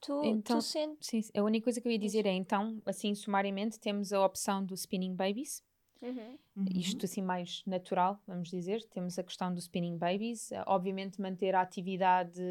Tu, 0.00 0.24
então, 0.24 0.58
tu 0.58 0.62
sentes... 0.62 1.08
sim, 1.08 1.20
a 1.36 1.42
única 1.42 1.64
coisa 1.64 1.80
que 1.80 1.88
eu 1.88 1.92
ia 1.92 1.98
dizer 1.98 2.26
é, 2.26 2.32
então, 2.32 2.80
assim, 2.84 3.14
sumariamente, 3.14 3.78
temos 3.80 4.12
a 4.12 4.24
opção 4.24 4.64
do 4.64 4.74
spinning 4.74 5.14
babies. 5.14 5.62
Uhum. 6.02 6.36
Isto 6.74 7.06
assim 7.06 7.22
mais 7.22 7.62
natural, 7.66 8.20
vamos 8.26 8.50
dizer. 8.50 8.84
Temos 8.90 9.18
a 9.18 9.22
questão 9.22 9.52
do 9.52 9.58
spinning 9.58 9.96
babies. 9.96 10.50
Uh, 10.50 10.62
obviamente 10.66 11.20
manter 11.20 11.54
a 11.54 11.62
atividade 11.62 12.42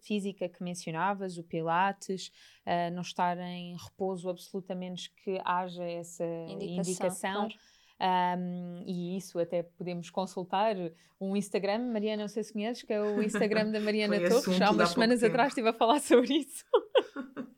física 0.00 0.48
que 0.48 0.62
mencionavas, 0.62 1.36
o 1.36 1.42
pilates, 1.42 2.30
uh, 2.64 2.94
não 2.94 3.02
estar 3.02 3.36
em 3.38 3.76
repouso 3.76 4.30
absolutamente 4.30 5.10
que 5.10 5.40
haja 5.44 5.84
essa 5.84 6.24
indicação. 6.48 6.92
indicação. 6.92 7.34
Claro 7.48 7.54
um, 8.00 8.82
e 8.86 9.16
isso 9.16 9.38
até 9.38 9.62
podemos 9.62 10.10
consultar 10.10 10.76
um 11.20 11.36
Instagram, 11.36 11.78
Mariana, 11.92 12.22
não 12.22 12.28
sei 12.28 12.42
se 12.42 12.52
conheces, 12.52 12.82
que 12.82 12.92
é 12.92 13.00
o 13.00 13.22
Instagram 13.22 13.70
da 13.70 13.80
Mariana 13.80 14.16
Torres. 14.28 14.60
Há 14.60 14.70
umas 14.70 14.90
semanas 14.90 15.22
atrás 15.22 15.48
estive 15.48 15.68
a 15.68 15.72
falar 15.72 16.00
sobre 16.02 16.34
isso. 16.34 16.64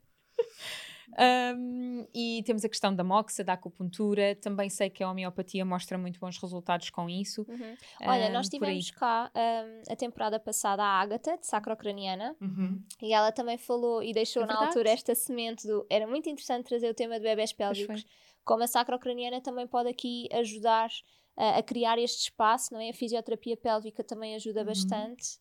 Um, 1.19 2.05
e 2.13 2.43
temos 2.45 2.63
a 2.63 2.69
questão 2.69 2.93
da 2.93 3.03
moxa, 3.03 3.43
da 3.43 3.53
acupuntura. 3.53 4.35
Também 4.35 4.69
sei 4.69 4.87
que 4.87 5.03
a 5.03 5.09
homeopatia 5.09 5.65
mostra 5.65 5.97
muito 5.97 6.19
bons 6.19 6.37
resultados 6.37 6.91
com 6.91 7.09
isso. 7.09 7.43
Uhum. 7.49 7.75
Olha, 8.03 8.29
um, 8.29 8.33
nós 8.33 8.47
tivemos 8.47 8.91
cá 8.91 9.31
um, 9.35 9.91
a 9.91 9.95
temporada 9.95 10.39
passada 10.39 10.83
a 10.83 11.01
Ágata, 11.01 11.35
de 11.37 11.47
sacrocraniana, 11.47 12.35
uhum. 12.39 12.79
e 13.01 13.13
ela 13.13 13.31
também 13.31 13.57
falou 13.57 14.03
e 14.03 14.13
deixou 14.13 14.43
é 14.43 14.45
na 14.45 14.65
altura 14.65 14.91
esta 14.91 15.15
semente 15.15 15.65
do. 15.65 15.87
Era 15.89 16.05
muito 16.05 16.29
interessante 16.29 16.67
trazer 16.67 16.87
o 16.87 16.93
tema 16.93 17.15
de 17.15 17.23
bebés 17.23 17.51
pélvicos 17.51 18.05
como 18.47 18.63
a 18.63 18.67
sacrocraniana 18.67 19.41
também 19.41 19.67
pode 19.67 19.89
aqui 19.89 20.29
ajudar 20.31 20.89
uh, 21.37 21.59
a 21.59 21.61
criar 21.61 21.99
este 21.99 22.21
espaço, 22.21 22.73
não 22.73 22.79
é? 22.79 22.89
A 22.89 22.93
fisioterapia 22.93 23.57
pélvica 23.57 24.05
também 24.05 24.35
ajuda 24.35 24.61
uhum. 24.61 24.67
bastante. 24.67 25.37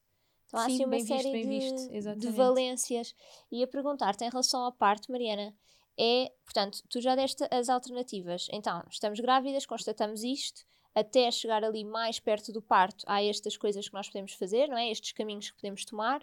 Então 0.46 0.58
há 0.58 0.66
assim 0.66 0.84
uma 0.84 0.98
série 0.98 1.44
visto, 1.44 1.88
de, 1.88 2.16
de, 2.16 2.28
valências. 2.30 3.14
E 3.50 3.62
a 3.62 3.66
perguntar-te 3.66 4.24
em 4.24 4.28
relação 4.28 4.66
à 4.66 4.72
parte, 4.72 5.10
Mariana, 5.10 5.54
é, 5.96 6.32
portanto, 6.44 6.82
tu 6.90 7.00
já 7.00 7.14
deste 7.14 7.46
as 7.48 7.68
alternativas. 7.68 8.48
Então, 8.52 8.82
estamos 8.90 9.20
grávidas, 9.20 9.64
constatamos 9.64 10.24
isto, 10.24 10.62
até 10.96 11.30
chegar 11.30 11.62
ali 11.62 11.84
mais 11.84 12.18
perto 12.18 12.50
do 12.50 12.62
parto, 12.62 13.04
há 13.06 13.22
estas 13.22 13.54
coisas 13.54 13.86
que 13.86 13.92
nós 13.92 14.08
podemos 14.08 14.32
fazer, 14.32 14.66
não 14.66 14.78
é? 14.78 14.90
Estes 14.90 15.12
caminhos 15.12 15.50
que 15.50 15.56
podemos 15.56 15.84
tomar. 15.84 16.22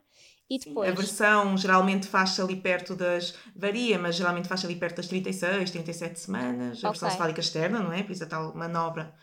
E 0.50 0.58
depois... 0.58 0.88
Sim, 0.88 0.92
a 0.92 0.96
versão 0.96 1.58
geralmente 1.58 2.08
faz-se 2.08 2.42
ali 2.42 2.56
perto 2.56 2.96
das. 2.96 3.36
varia, 3.56 4.00
mas 4.00 4.16
geralmente 4.16 4.48
faz-se 4.48 4.66
ali 4.66 4.76
perto 4.76 4.98
das 4.98 5.08
36, 5.08 5.70
37 5.70 6.20
semanas. 6.20 6.78
A 6.78 6.90
okay. 6.90 6.90
versão 6.90 7.12
cefálica 7.12 7.40
externa, 7.40 7.80
não 7.80 7.94
é? 7.94 8.02
Por 8.02 8.14
isso 8.14 8.24
a 8.24 8.28
tal 8.28 8.56
manobra 8.56 9.14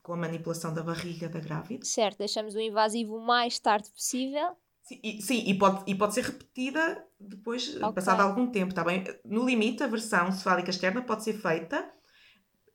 com 0.00 0.12
a 0.12 0.16
manipulação 0.16 0.72
da 0.72 0.82
barriga 0.82 1.28
da 1.28 1.40
grávida. 1.40 1.84
Certo, 1.84 2.18
deixamos 2.18 2.54
o 2.54 2.60
invasivo 2.60 3.16
o 3.16 3.20
mais 3.20 3.58
tarde 3.58 3.90
possível. 3.90 4.56
Sim, 4.84 5.00
e, 5.02 5.20
sim, 5.20 5.42
e, 5.44 5.58
pode, 5.58 5.82
e 5.90 5.94
pode 5.94 6.14
ser 6.14 6.24
repetida 6.24 7.04
depois, 7.18 7.74
okay. 7.76 7.92
passado 7.92 8.20
algum 8.20 8.46
tempo, 8.46 8.70
está 8.70 8.84
bem? 8.84 9.04
No 9.24 9.44
limite, 9.44 9.82
a 9.82 9.88
versão 9.88 10.30
cefálica 10.30 10.70
externa 10.70 11.02
pode 11.02 11.24
ser 11.24 11.34
feita, 11.34 11.92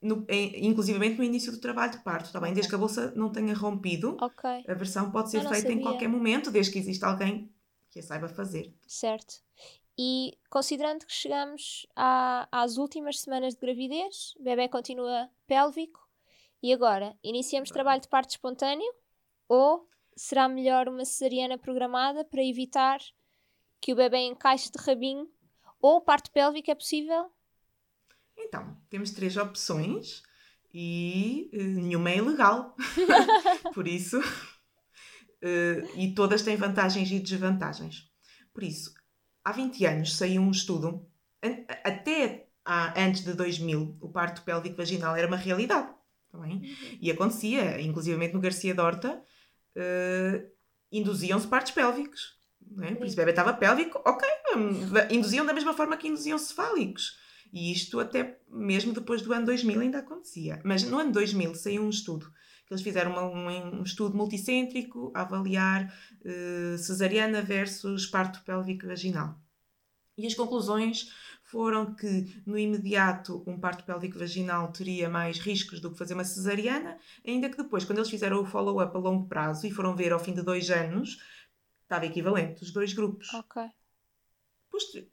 no, 0.03 0.25
em, 0.27 0.67
inclusivamente 0.67 1.17
no 1.17 1.23
início 1.23 1.51
do 1.51 1.59
trabalho 1.59 1.93
de 1.93 1.99
parto, 1.99 2.25
está 2.25 2.39
bem? 2.39 2.53
Desde 2.53 2.69
que 2.69 2.75
a 2.75 2.77
bolsa 2.77 3.13
não 3.15 3.31
tenha 3.31 3.55
rompido, 3.55 4.17
okay. 4.21 4.63
a 4.67 4.73
versão 4.73 5.09
pode 5.11 5.31
ser 5.31 5.47
feita 5.47 5.71
em 5.71 5.81
qualquer 5.81 6.07
momento, 6.07 6.51
desde 6.51 6.71
que 6.71 6.79
exista 6.79 7.07
alguém 7.07 7.51
que 7.89 7.99
a 7.99 8.03
saiba 8.03 8.27
fazer. 8.27 8.73
Certo. 8.87 9.41
E 9.97 10.37
considerando 10.49 11.05
que 11.05 11.13
chegamos 11.13 11.85
à, 11.95 12.47
às 12.51 12.77
últimas 12.77 13.19
semanas 13.19 13.53
de 13.53 13.61
gravidez, 13.61 14.33
o 14.39 14.43
bebê 14.43 14.67
continua 14.67 15.29
pélvico, 15.45 16.03
e 16.61 16.71
agora 16.71 17.15
iniciamos 17.21 17.69
Bem. 17.69 17.73
trabalho 17.73 18.01
de 18.01 18.07
parto 18.07 18.31
espontâneo 18.31 18.91
ou 19.49 19.87
será 20.15 20.47
melhor 20.47 20.87
uma 20.87 21.03
cesariana 21.03 21.57
programada 21.57 22.23
para 22.23 22.43
evitar 22.43 22.99
que 23.81 23.91
o 23.91 23.95
bebê 23.95 24.19
encaixe 24.19 24.71
de 24.71 24.81
rabinho 24.81 25.29
ou 25.81 25.99
parto 25.99 26.31
pélvico 26.31 26.71
é 26.71 26.75
possível? 26.75 27.29
Então, 28.37 28.77
temos 28.89 29.11
três 29.11 29.37
opções 29.37 30.23
e 30.73 31.49
uh, 31.53 31.81
nenhuma 31.81 32.09
é 32.09 32.17
ilegal. 32.17 32.75
Por 33.73 33.87
isso, 33.87 34.19
uh, 34.19 35.99
e 35.99 36.13
todas 36.15 36.41
têm 36.41 36.55
vantagens 36.55 37.11
e 37.11 37.19
desvantagens. 37.19 38.09
Por 38.53 38.63
isso, 38.63 38.93
há 39.43 39.51
20 39.51 39.85
anos 39.85 40.15
saiu 40.15 40.41
um 40.41 40.51
estudo, 40.51 41.07
até 41.83 42.47
há, 42.65 42.99
antes 42.99 43.23
de 43.23 43.33
2000, 43.33 43.97
o 43.99 44.09
parto 44.09 44.41
pélvico 44.43 44.77
vaginal 44.77 45.15
era 45.15 45.27
uma 45.27 45.37
realidade. 45.37 45.93
Tá? 46.31 46.39
Uhum. 46.39 46.61
E 46.99 47.11
acontecia, 47.11 47.79
inclusivamente 47.81 48.33
no 48.33 48.39
Garcia 48.39 48.73
Dorta, 48.73 49.21
uh, 49.75 50.51
induziam-se 50.91 51.47
partos 51.47 51.71
pélvicos. 51.71 52.41
É? 52.81 52.95
Por 52.95 53.05
isso 53.05 53.13
o 53.13 53.17
bebê 53.17 53.31
estava 53.31 53.53
pélvico, 53.53 54.01
ok, 54.05 54.27
induziam 55.11 55.45
da 55.45 55.53
mesma 55.53 55.73
forma 55.73 55.97
que 55.97 56.07
induziam 56.07 56.37
cefálicos. 56.37 57.19
E 57.53 57.71
isto 57.71 57.99
até 57.99 58.39
mesmo 58.49 58.91
depois 58.91 59.21
do 59.21 59.31
ano 59.31 59.45
2000 59.45 59.79
ainda 59.79 59.99
acontecia. 59.99 60.59
Mas 60.65 60.83
no 60.83 60.97
ano 60.97 61.11
2000 61.11 61.55
saiu 61.55 61.83
um 61.83 61.89
estudo 61.89 62.33
eles 62.73 62.81
fizeram 62.81 63.11
uma, 63.11 63.23
um, 63.23 63.79
um, 63.79 63.83
estudo 63.83 64.17
multicêntrico 64.17 65.11
a 65.13 65.21
avaliar 65.21 65.93
uh, 66.21 66.77
cesariana 66.77 67.41
versus 67.41 68.05
parto 68.07 68.41
pélvico 68.43 68.87
vaginal. 68.87 69.39
E 70.17 70.27
as 70.27 70.33
conclusões 70.33 71.11
foram 71.43 71.93
que, 71.93 72.41
no 72.45 72.57
imediato, 72.57 73.43
um 73.47 73.59
parto 73.59 73.83
pélvico 73.83 74.17
vaginal 74.17 74.71
teria 74.71 75.09
mais 75.09 75.39
riscos 75.39 75.79
do 75.79 75.91
que 75.91 75.97
fazer 75.97 76.13
uma 76.13 76.23
cesariana, 76.23 76.97
ainda 77.25 77.49
que 77.49 77.57
depois, 77.57 77.83
quando 77.83 77.99
eles 77.99 78.09
fizeram 78.09 78.41
o 78.41 78.45
follow-up 78.45 78.95
a 78.95 78.99
longo 78.99 79.27
prazo 79.27 79.67
e 79.67 79.71
foram 79.71 79.95
ver 79.95 80.11
ao 80.11 80.19
fim 80.19 80.33
de 80.33 80.41
dois 80.41 80.69
anos, 80.69 81.19
estava 81.83 82.05
equivalente 82.05 82.63
os 82.63 82.71
dois 82.71 82.93
grupos. 82.93 83.31
Ok. 83.33 83.63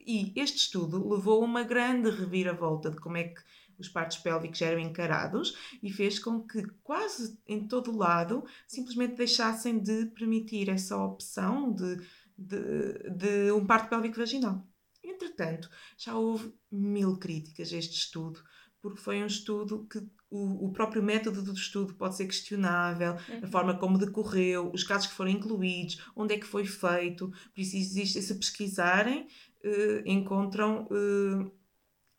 E 0.06 0.32
este 0.36 0.58
estudo 0.58 1.08
levou 1.08 1.42
a 1.42 1.44
uma 1.44 1.62
grande 1.62 2.10
reviravolta 2.10 2.90
de 2.90 2.96
como 2.96 3.16
é 3.16 3.24
que 3.24 3.42
os 3.78 3.88
partos 3.88 4.18
pélvicos 4.18 4.60
eram 4.60 4.80
encarados 4.80 5.56
e 5.82 5.90
fez 5.90 6.18
com 6.18 6.46
que 6.46 6.62
quase 6.82 7.38
em 7.46 7.66
todo 7.66 7.96
lado 7.96 8.44
simplesmente 8.66 9.16
deixassem 9.16 9.78
de 9.78 10.06
permitir 10.06 10.68
essa 10.68 10.96
opção 10.96 11.72
de, 11.72 11.96
de, 12.36 13.10
de 13.10 13.52
um 13.52 13.66
parto 13.66 13.88
pélvico 13.88 14.18
vaginal. 14.18 14.66
Entretanto, 15.02 15.70
já 15.96 16.14
houve 16.14 16.54
mil 16.70 17.18
críticas 17.18 17.72
a 17.72 17.76
este 17.76 17.96
estudo, 17.96 18.42
porque 18.82 19.00
foi 19.00 19.22
um 19.22 19.26
estudo 19.26 19.86
que 19.90 20.00
o, 20.30 20.66
o, 20.66 20.72
próprio 20.72 21.02
método 21.02 21.42
do 21.42 21.52
estudo 21.52 21.94
pode 21.94 22.16
ser 22.16 22.26
questionável, 22.26 23.16
uhum. 23.28 23.40
a 23.42 23.46
forma 23.48 23.76
como 23.76 23.98
decorreu, 23.98 24.70
os 24.72 24.84
casos 24.84 25.08
que 25.08 25.14
foram 25.14 25.30
incluídos, 25.30 26.00
onde 26.14 26.34
é 26.34 26.38
que 26.38 26.46
foi 26.46 26.64
feito. 26.64 27.28
Por 27.28 27.60
isso 27.60 27.76
existe, 27.76 28.22
se 28.22 28.34
pesquisarem, 28.36 29.26
uh, 29.64 30.02
encontram 30.06 30.86
uh, 30.86 31.52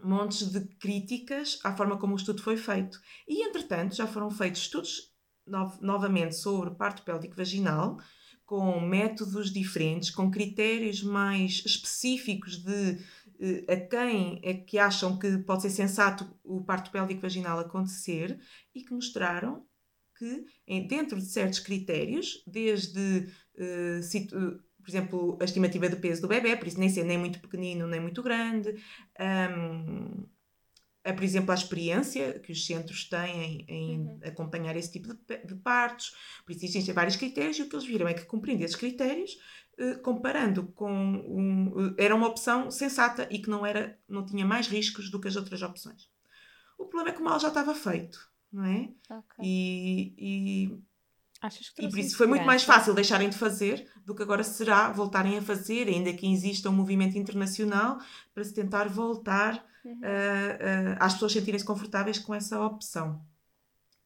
montes 0.03 0.51
de 0.51 0.59
críticas 0.77 1.59
à 1.63 1.75
forma 1.75 1.97
como 1.97 2.13
o 2.13 2.17
estudo 2.17 2.41
foi 2.41 2.57
feito. 2.57 2.99
E, 3.27 3.47
entretanto, 3.47 3.95
já 3.95 4.05
foram 4.05 4.29
feitos 4.29 4.61
estudos 4.61 5.11
no 5.47 5.71
novamente 5.81 6.35
sobre 6.35 6.71
parto 6.71 7.03
pélvico 7.03 7.35
vaginal, 7.35 7.97
com 8.45 8.81
métodos 8.81 9.49
diferentes, 9.49 10.11
com 10.11 10.29
critérios 10.29 11.01
mais 11.01 11.63
específicos 11.65 12.57
de 12.57 12.91
eh, 12.91 12.99
a 13.67 13.75
quem 13.75 14.39
é 14.43 14.53
que 14.53 14.77
acham 14.77 15.17
que 15.17 15.37
pode 15.39 15.63
ser 15.63 15.71
sensato 15.71 16.29
o 16.43 16.63
parto 16.63 16.91
pélvico 16.91 17.21
vaginal 17.21 17.59
acontecer 17.59 18.39
e 18.73 18.83
que 18.83 18.93
mostraram 18.93 19.65
que, 20.17 20.45
dentro 20.87 21.17
de 21.17 21.25
certos 21.25 21.59
critérios, 21.59 22.43
desde 22.45 23.27
uh, 23.57 24.61
por 24.81 24.89
exemplo, 24.89 25.37
a 25.39 25.45
estimativa 25.45 25.87
de 25.87 25.95
peso 25.95 26.21
do 26.21 26.27
bebê, 26.27 26.55
por 26.55 26.67
isso 26.67 26.79
nem 26.79 26.89
ser 26.89 27.03
nem 27.03 27.17
muito 27.17 27.39
pequenino 27.39 27.87
nem 27.87 27.99
muito 27.99 28.21
grande. 28.21 28.75
Um, 29.19 30.25
é, 31.03 31.11
por 31.11 31.23
exemplo, 31.23 31.51
a 31.51 31.55
experiência 31.55 32.39
que 32.39 32.51
os 32.51 32.65
centros 32.65 33.09
têm 33.09 33.65
em 33.67 33.99
uhum. 34.01 34.19
acompanhar 34.23 34.75
esse 34.75 34.91
tipo 34.91 35.07
de, 35.13 35.37
de, 35.45 35.55
partos. 35.55 36.11
Por 36.45 36.51
isso 36.51 36.65
existem 36.65 36.93
vários 36.93 37.15
critérios 37.15 37.57
e 37.57 37.63
o 37.63 37.69
que 37.69 37.75
eles 37.75 37.87
viram 37.87 38.07
é 38.07 38.13
que 38.13 38.25
cumprindo 38.25 38.63
esses 38.63 38.75
critérios, 38.75 39.31
eh, 39.31 39.60
comparando 40.03 40.67
com 40.73 40.91
um, 40.91 41.93
eh, 41.97 42.05
era 42.05 42.15
uma 42.15 42.27
opção 42.27 42.69
sensata 42.69 43.27
e 43.31 43.39
que 43.39 43.49
não, 43.49 43.65
era, 43.65 43.97
não 44.07 44.25
tinha 44.25 44.45
mais 44.45 44.67
riscos 44.67 45.09
do 45.09 45.19
que 45.19 45.27
as 45.27 45.35
outras 45.35 45.61
opções. 45.61 46.09
O 46.77 46.85
problema 46.85 47.09
é 47.09 47.13
que 47.13 47.21
o 47.21 47.25
mal 47.25 47.39
já 47.39 47.47
estava 47.47 47.73
feito, 47.73 48.19
não 48.51 48.65
é? 48.65 48.91
Okay. 49.09 49.43
E, 49.43 50.15
e 50.17 50.81
e 51.79 51.89
por 51.89 51.97
isso 51.97 52.15
foi 52.15 52.27
muito 52.27 52.45
mais 52.45 52.63
fácil 52.63 52.93
deixarem 52.93 53.27
de 53.27 53.35
fazer 53.35 53.89
do 54.05 54.13
que 54.13 54.21
agora 54.21 54.43
será 54.43 54.91
voltarem 54.91 55.39
a 55.39 55.41
fazer, 55.41 55.87
ainda 55.87 56.13
que 56.13 56.31
exista 56.31 56.69
um 56.69 56.73
movimento 56.73 57.17
internacional 57.17 57.97
para 58.31 58.43
se 58.43 58.53
tentar 58.53 58.87
voltar 58.87 59.65
uhum. 59.83 59.93
uh, 59.93 59.95
uh, 59.95 60.97
às 60.99 61.13
pessoas 61.13 61.31
sentirem-se 61.31 61.65
confortáveis 61.65 62.19
com 62.19 62.35
essa 62.35 62.61
opção. 62.63 63.25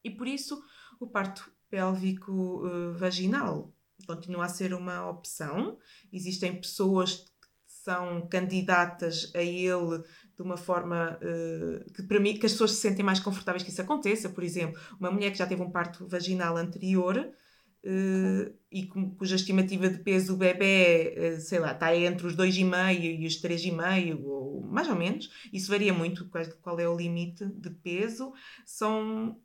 E 0.01 0.09
por 0.09 0.27
isso 0.27 0.63
o 0.97 1.07
parto 1.07 1.51
pélvico 1.69 2.31
uh, 2.65 2.93
vaginal 2.93 3.74
continua 4.05 4.45
a 4.45 4.49
ser 4.49 4.73
uma 4.73 5.09
opção. 5.09 5.77
Existem 6.11 6.59
pessoas 6.59 7.15
que 7.15 7.47
são 7.67 8.27
candidatas 8.27 9.31
a 9.35 9.41
ele 9.41 10.03
de 10.35 10.41
uma 10.41 10.57
forma 10.57 11.17
uh, 11.21 11.93
que 11.93 12.03
permite 12.03 12.39
que 12.39 12.45
as 12.45 12.51
pessoas 12.51 12.71
se 12.71 12.81
sentem 12.81 13.05
mais 13.05 13.19
confortáveis 13.19 13.63
que 13.63 13.69
isso 13.69 13.81
aconteça. 13.81 14.29
Por 14.29 14.43
exemplo, 14.43 14.79
uma 14.99 15.11
mulher 15.11 15.31
que 15.31 15.37
já 15.37 15.47
teve 15.47 15.61
um 15.61 15.71
parto 15.71 16.07
vaginal 16.07 16.57
anterior 16.57 17.17
uh, 17.17 18.53
e 18.71 18.87
cuja 19.17 19.35
estimativa 19.35 19.89
de 19.89 19.99
peso 19.99 20.33
do 20.33 20.37
bebê, 20.37 21.35
uh, 21.37 21.41
sei 21.41 21.59
lá, 21.59 21.71
está 21.71 21.95
entre 21.95 22.27
os 22.27 22.35
2,5 22.35 23.19
e 23.21 23.25
os 23.25 23.41
3,5, 23.41 24.23
ou 24.23 24.61
mais 24.61 24.89
ou 24.89 24.95
menos. 24.95 25.29
Isso 25.53 25.71
varia 25.71 25.93
muito 25.93 26.27
qual, 26.29 26.43
qual 26.61 26.79
é 26.79 26.89
o 26.89 26.97
limite 26.97 27.45
de 27.45 27.69
peso. 27.69 28.33
São 28.65 29.39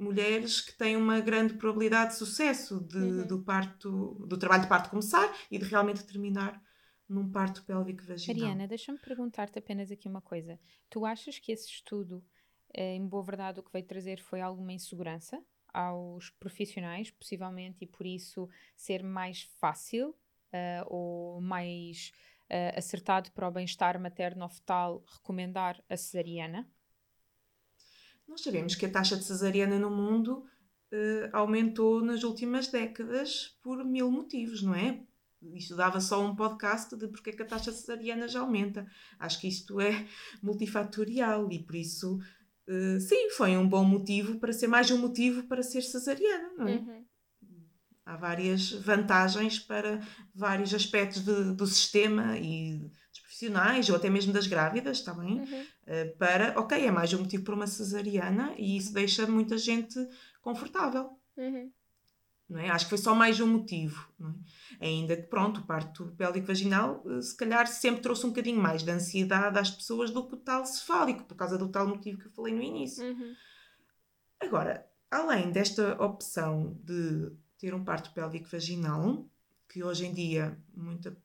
mulheres 0.00 0.60
que 0.60 0.72
têm 0.76 0.96
uma 0.96 1.20
grande 1.20 1.54
probabilidade 1.54 2.12
de 2.12 2.16
sucesso 2.16 2.80
de, 2.80 2.96
uhum. 2.96 3.26
do 3.26 3.42
parto, 3.42 4.26
do 4.26 4.38
trabalho 4.38 4.62
de 4.62 4.68
parto 4.68 4.90
começar 4.90 5.32
e 5.50 5.58
de 5.58 5.64
realmente 5.64 6.04
terminar 6.04 6.60
num 7.08 7.30
parto 7.30 7.64
pélvico 7.64 8.04
vaginal. 8.04 8.36
Mariana, 8.36 8.68
deixa-me 8.68 8.98
perguntar-te 8.98 9.58
apenas 9.58 9.90
aqui 9.90 10.08
uma 10.08 10.20
coisa. 10.20 10.58
Tu 10.88 11.04
achas 11.04 11.38
que 11.38 11.50
esse 11.52 11.68
estudo, 11.68 12.24
eh, 12.72 12.94
em 12.94 13.06
boa 13.06 13.22
verdade, 13.22 13.60
o 13.60 13.62
que 13.62 13.72
veio 13.72 13.84
trazer 13.84 14.20
foi 14.20 14.40
alguma 14.40 14.72
insegurança 14.72 15.42
aos 15.72 16.30
profissionais, 16.30 17.10
possivelmente, 17.10 17.84
e 17.84 17.86
por 17.86 18.06
isso 18.06 18.48
ser 18.76 19.02
mais 19.02 19.42
fácil 19.58 20.10
uh, 20.10 20.86
ou 20.86 21.40
mais 21.40 22.12
uh, 22.44 22.78
acertado 22.78 23.30
para 23.32 23.48
o 23.48 23.50
bem-estar 23.50 24.00
materno-fetal 24.00 25.04
recomendar 25.06 25.82
a 25.88 25.96
cesariana? 25.96 26.68
Nós 28.30 28.42
sabemos 28.42 28.76
que 28.76 28.86
a 28.86 28.90
taxa 28.90 29.16
de 29.16 29.24
cesariana 29.24 29.76
no 29.76 29.90
mundo 29.90 30.44
uh, 30.92 31.28
aumentou 31.32 32.00
nas 32.00 32.22
últimas 32.22 32.68
décadas 32.68 33.58
por 33.60 33.84
mil 33.84 34.08
motivos, 34.08 34.62
não 34.62 34.72
é? 34.72 35.02
isto 35.54 35.74
dava 35.74 36.00
só 36.00 36.24
um 36.24 36.36
podcast 36.36 36.94
de 36.96 37.08
porque 37.08 37.30
é 37.30 37.32
que 37.32 37.42
a 37.42 37.46
taxa 37.46 37.72
cesariana 37.72 38.28
já 38.28 38.40
aumenta. 38.40 38.86
Acho 39.18 39.40
que 39.40 39.48
isto 39.48 39.80
é 39.80 40.06
multifatorial 40.40 41.50
e 41.50 41.58
por 41.64 41.74
isso, 41.74 42.18
uh, 42.68 43.00
sim, 43.00 43.30
foi 43.30 43.56
um 43.56 43.68
bom 43.68 43.82
motivo 43.82 44.38
para 44.38 44.52
ser 44.52 44.68
mais 44.68 44.90
um 44.92 44.98
motivo 44.98 45.42
para 45.48 45.64
ser 45.64 45.82
cesariana, 45.82 46.50
não 46.56 46.68
é? 46.68 46.76
Uhum. 46.76 47.04
Há 48.06 48.16
várias 48.16 48.70
vantagens 48.70 49.58
para 49.58 50.00
vários 50.32 50.72
aspectos 50.72 51.24
de, 51.24 51.52
do 51.54 51.66
sistema 51.66 52.38
e 52.38 52.90
profissionais 53.40 53.88
ou 53.88 53.96
até 53.96 54.10
mesmo 54.10 54.32
das 54.32 54.46
grávidas, 54.46 54.98
está 54.98 55.14
bem? 55.14 55.40
Uhum. 55.40 55.62
Uh, 55.62 56.16
para, 56.18 56.58
ok, 56.58 56.86
é 56.86 56.90
mais 56.90 57.12
um 57.14 57.20
motivo 57.20 57.44
para 57.44 57.54
uma 57.54 57.66
cesariana 57.66 58.54
e 58.58 58.76
isso 58.76 58.92
deixa 58.92 59.26
muita 59.26 59.56
gente 59.56 59.98
confortável. 60.42 61.18
Uhum. 61.36 61.72
Não 62.48 62.58
é? 62.58 62.68
Acho 62.68 62.86
que 62.86 62.90
foi 62.90 62.98
só 62.98 63.14
mais 63.14 63.40
um 63.40 63.46
motivo. 63.46 64.08
É? 64.80 64.88
Ainda 64.88 65.16
que, 65.16 65.22
pronto, 65.22 65.60
o 65.60 65.66
parto 65.66 66.12
pélvico 66.18 66.48
vaginal 66.48 67.02
eh, 67.06 67.22
se 67.22 67.36
calhar 67.36 67.66
sempre 67.68 68.02
trouxe 68.02 68.26
um 68.26 68.30
bocadinho 68.30 68.60
mais 68.60 68.82
de 68.82 68.90
ansiedade 68.90 69.58
às 69.58 69.70
pessoas 69.70 70.10
do 70.10 70.26
que 70.26 70.34
o 70.34 70.38
tal 70.38 70.66
cefálico, 70.66 71.24
por 71.24 71.36
causa 71.36 71.56
do 71.56 71.68
tal 71.68 71.86
motivo 71.86 72.18
que 72.18 72.26
eu 72.26 72.32
falei 72.32 72.52
no 72.52 72.62
início. 72.62 73.04
Uhum. 73.04 73.34
Agora, 74.40 74.84
além 75.10 75.52
desta 75.52 76.02
opção 76.02 76.76
de 76.82 77.30
ter 77.56 77.72
um 77.72 77.84
parto 77.84 78.12
pélvico 78.12 78.48
vaginal, 78.50 79.29
que 79.70 79.84
hoje 79.84 80.04
em 80.04 80.12
dia 80.12 80.58
muita, 80.74 81.16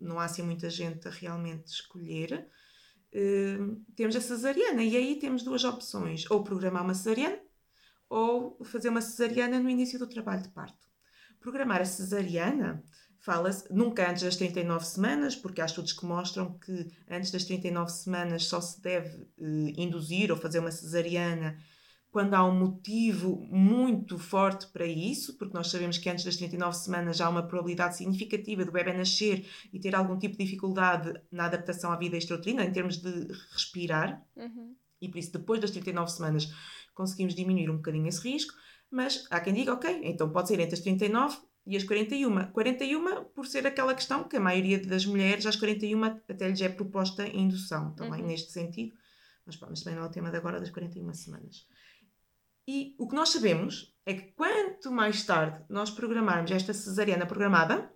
não 0.00 0.18
há 0.18 0.24
assim 0.24 0.42
muita 0.42 0.68
gente 0.68 1.06
a 1.06 1.10
realmente 1.10 1.68
escolher, 1.68 2.48
uh, 3.14 3.80
temos 3.94 4.16
a 4.16 4.20
cesariana. 4.20 4.82
E 4.82 4.96
aí 4.96 5.18
temos 5.18 5.44
duas 5.44 5.62
opções: 5.64 6.28
ou 6.28 6.42
programar 6.42 6.82
uma 6.82 6.94
cesariana, 6.94 7.38
ou 8.10 8.62
fazer 8.64 8.88
uma 8.88 9.00
cesariana 9.00 9.60
no 9.60 9.70
início 9.70 9.98
do 9.98 10.08
trabalho 10.08 10.42
de 10.42 10.48
parto. 10.48 10.90
Programar 11.40 11.80
a 11.80 11.84
cesariana 11.84 12.84
fala-se 13.20 13.72
nunca 13.72 14.10
antes 14.10 14.24
das 14.24 14.34
39 14.34 14.84
semanas, 14.84 15.36
porque 15.36 15.60
há 15.60 15.64
estudos 15.64 15.92
que 15.92 16.04
mostram 16.04 16.58
que 16.58 16.90
antes 17.08 17.30
das 17.30 17.44
39 17.44 17.88
semanas 17.90 18.44
só 18.46 18.60
se 18.60 18.82
deve 18.82 19.22
uh, 19.38 19.72
induzir 19.76 20.32
ou 20.32 20.36
fazer 20.36 20.58
uma 20.58 20.72
cesariana 20.72 21.56
quando 22.12 22.34
há 22.34 22.44
um 22.44 22.54
motivo 22.54 23.48
muito 23.50 24.18
forte 24.18 24.66
para 24.66 24.84
isso, 24.84 25.38
porque 25.38 25.54
nós 25.56 25.68
sabemos 25.68 25.96
que 25.96 26.10
antes 26.10 26.26
das 26.26 26.36
39 26.36 26.76
semanas 26.76 27.16
já 27.16 27.24
há 27.24 27.30
uma 27.30 27.42
probabilidade 27.42 27.96
significativa 27.96 28.66
do 28.66 28.70
bebê 28.70 28.92
nascer 28.92 29.46
e 29.72 29.80
ter 29.80 29.94
algum 29.94 30.18
tipo 30.18 30.36
de 30.36 30.44
dificuldade 30.44 31.18
na 31.32 31.46
adaptação 31.46 31.90
à 31.90 31.96
vida 31.96 32.18
extrauterina, 32.18 32.64
em 32.64 32.70
termos 32.70 32.98
de 32.98 33.28
respirar, 33.50 34.22
uhum. 34.36 34.76
e 35.00 35.08
por 35.08 35.16
isso 35.16 35.32
depois 35.32 35.58
das 35.58 35.70
39 35.70 36.12
semanas 36.12 36.52
conseguimos 36.92 37.34
diminuir 37.34 37.70
um 37.70 37.76
bocadinho 37.76 38.06
esse 38.06 38.20
risco, 38.28 38.52
mas 38.90 39.26
há 39.30 39.40
quem 39.40 39.54
diga, 39.54 39.72
ok, 39.72 40.02
então 40.04 40.28
pode 40.28 40.48
ser 40.48 40.60
entre 40.60 40.74
as 40.74 40.80
39 40.80 41.38
e 41.66 41.78
as 41.78 41.84
41. 41.84 42.52
41 42.52 43.24
por 43.34 43.46
ser 43.46 43.66
aquela 43.66 43.94
questão 43.94 44.24
que 44.24 44.36
a 44.36 44.40
maioria 44.40 44.78
das 44.78 45.06
mulheres, 45.06 45.46
às 45.46 45.56
41 45.56 46.04
até 46.04 46.46
lhes 46.46 46.60
é 46.60 46.68
proposta 46.68 47.26
indução, 47.26 47.94
também 47.94 48.20
uhum. 48.20 48.26
neste 48.26 48.52
sentido, 48.52 48.94
mas, 49.46 49.56
pronto, 49.56 49.70
mas 49.70 49.80
também 49.80 49.98
não 49.98 50.04
é 50.04 50.08
o 50.08 50.12
tema 50.12 50.30
de 50.30 50.36
agora 50.36 50.60
das 50.60 50.68
41 50.68 51.14
semanas. 51.14 51.66
E 52.66 52.94
o 52.98 53.08
que 53.08 53.14
nós 53.14 53.30
sabemos 53.30 53.92
é 54.06 54.14
que 54.14 54.32
quanto 54.32 54.90
mais 54.90 55.24
tarde 55.24 55.64
nós 55.68 55.90
programarmos 55.90 56.50
esta 56.50 56.72
cesariana 56.72 57.26
programada, 57.26 57.92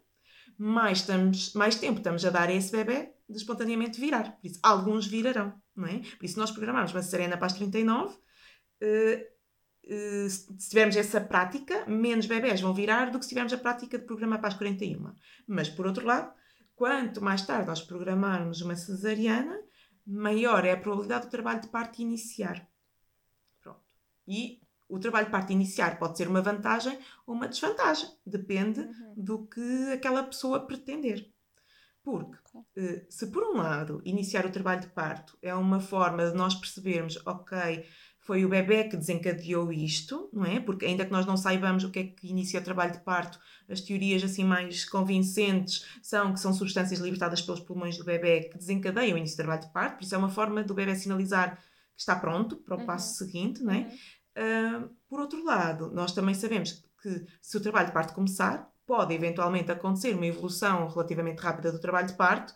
mais, 0.58 0.98
estamos, 0.98 1.52
mais 1.54 1.76
tempo 1.76 1.98
estamos 1.98 2.24
a 2.24 2.30
dar 2.30 2.48
a 2.48 2.52
esse 2.52 2.72
bebê 2.72 3.12
de 3.28 3.36
espontaneamente 3.36 4.00
virar. 4.00 4.36
Por 4.36 4.46
isso, 4.46 4.58
alguns 4.62 5.06
virarão, 5.06 5.54
não 5.74 5.86
é? 5.86 5.98
Por 5.98 6.24
isso, 6.24 6.38
nós 6.38 6.50
programarmos 6.50 6.92
uma 6.92 7.02
cesariana 7.02 7.36
para 7.36 7.46
as 7.46 7.52
39, 7.52 8.14
uh, 8.14 8.18
uh, 9.84 10.30
se 10.30 10.68
tivermos 10.68 10.96
essa 10.96 11.20
prática, 11.20 11.84
menos 11.86 12.26
bebés 12.26 12.60
vão 12.60 12.72
virar 12.72 13.10
do 13.10 13.18
que 13.18 13.24
se 13.24 13.30
tivermos 13.30 13.52
a 13.52 13.58
prática 13.58 13.98
de 13.98 14.06
programar 14.06 14.38
para 14.38 14.48
as 14.48 14.54
41. 14.54 15.12
Mas, 15.46 15.68
por 15.68 15.86
outro 15.86 16.06
lado, 16.06 16.32
quanto 16.74 17.22
mais 17.22 17.44
tarde 17.44 17.66
nós 17.66 17.82
programarmos 17.82 18.62
uma 18.62 18.76
cesariana, 18.76 19.60
maior 20.06 20.64
é 20.64 20.72
a 20.72 20.76
probabilidade 20.76 21.26
do 21.26 21.30
trabalho 21.30 21.60
de 21.60 21.68
parto 21.68 22.00
iniciar. 22.00 22.66
E 24.26 24.60
o 24.88 24.98
trabalho 24.98 25.26
de 25.26 25.32
parte 25.32 25.52
iniciar 25.52 25.98
pode 25.98 26.16
ser 26.16 26.28
uma 26.28 26.42
vantagem 26.42 26.98
ou 27.26 27.34
uma 27.34 27.48
desvantagem, 27.48 28.08
depende 28.24 28.80
uhum. 28.80 29.14
do 29.16 29.46
que 29.46 29.92
aquela 29.92 30.22
pessoa 30.22 30.66
pretender. 30.66 31.30
Porque, 32.02 32.38
okay. 32.54 33.04
se 33.10 33.26
por 33.32 33.42
um 33.42 33.56
lado 33.56 34.00
iniciar 34.04 34.46
o 34.46 34.52
trabalho 34.52 34.80
de 34.80 34.86
parto 34.86 35.36
é 35.42 35.52
uma 35.52 35.80
forma 35.80 36.30
de 36.30 36.36
nós 36.36 36.54
percebermos, 36.54 37.18
ok, 37.26 37.84
foi 38.20 38.44
o 38.44 38.48
bebê 38.48 38.84
que 38.84 38.96
desencadeou 38.96 39.72
isto, 39.72 40.28
não 40.32 40.44
é? 40.44 40.60
Porque 40.60 40.84
ainda 40.84 41.04
que 41.04 41.12
nós 41.12 41.26
não 41.26 41.36
saibamos 41.36 41.84
o 41.84 41.90
que 41.90 41.98
é 41.98 42.04
que 42.04 42.28
inicia 42.28 42.60
o 42.60 42.62
trabalho 42.62 42.92
de 42.92 43.00
parto, 43.00 43.40
as 43.68 43.80
teorias 43.80 44.22
assim 44.22 44.44
mais 44.44 44.84
convincentes 44.84 45.84
são 46.02 46.32
que 46.32 46.40
são 46.40 46.52
substâncias 46.52 47.00
libertadas 47.00 47.42
pelos 47.42 47.60
pulmões 47.60 47.96
do 47.96 48.04
bebê 48.04 48.42
que 48.42 48.58
desencadeiam 48.58 49.14
o 49.14 49.18
início 49.18 49.36
do 49.36 49.42
trabalho 49.42 49.62
de 49.62 49.72
parto, 49.72 49.96
por 49.96 50.04
isso 50.04 50.14
é 50.14 50.18
uma 50.18 50.28
forma 50.28 50.62
do 50.62 50.74
bebê 50.74 50.94
sinalizar 50.94 51.56
que 51.56 52.02
está 52.02 52.14
pronto 52.14 52.56
para 52.56 52.76
o 52.76 52.80
uhum. 52.80 52.86
passo 52.86 53.16
seguinte, 53.16 53.62
não 53.62 53.72
é? 53.72 53.78
Uhum. 53.78 53.98
Uh, 54.36 54.88
por 55.08 55.20
outro 55.20 55.42
lado, 55.44 55.90
nós 55.92 56.12
também 56.12 56.34
sabemos 56.34 56.84
que 57.00 57.26
se 57.40 57.56
o 57.56 57.60
trabalho 57.60 57.86
de 57.86 57.92
parto 57.92 58.14
começar, 58.14 58.70
pode 58.86 59.12
eventualmente 59.14 59.72
acontecer 59.72 60.14
uma 60.14 60.26
evolução 60.26 60.88
relativamente 60.88 61.40
rápida 61.40 61.72
do 61.72 61.80
trabalho 61.80 62.06
de 62.06 62.14
parto 62.14 62.54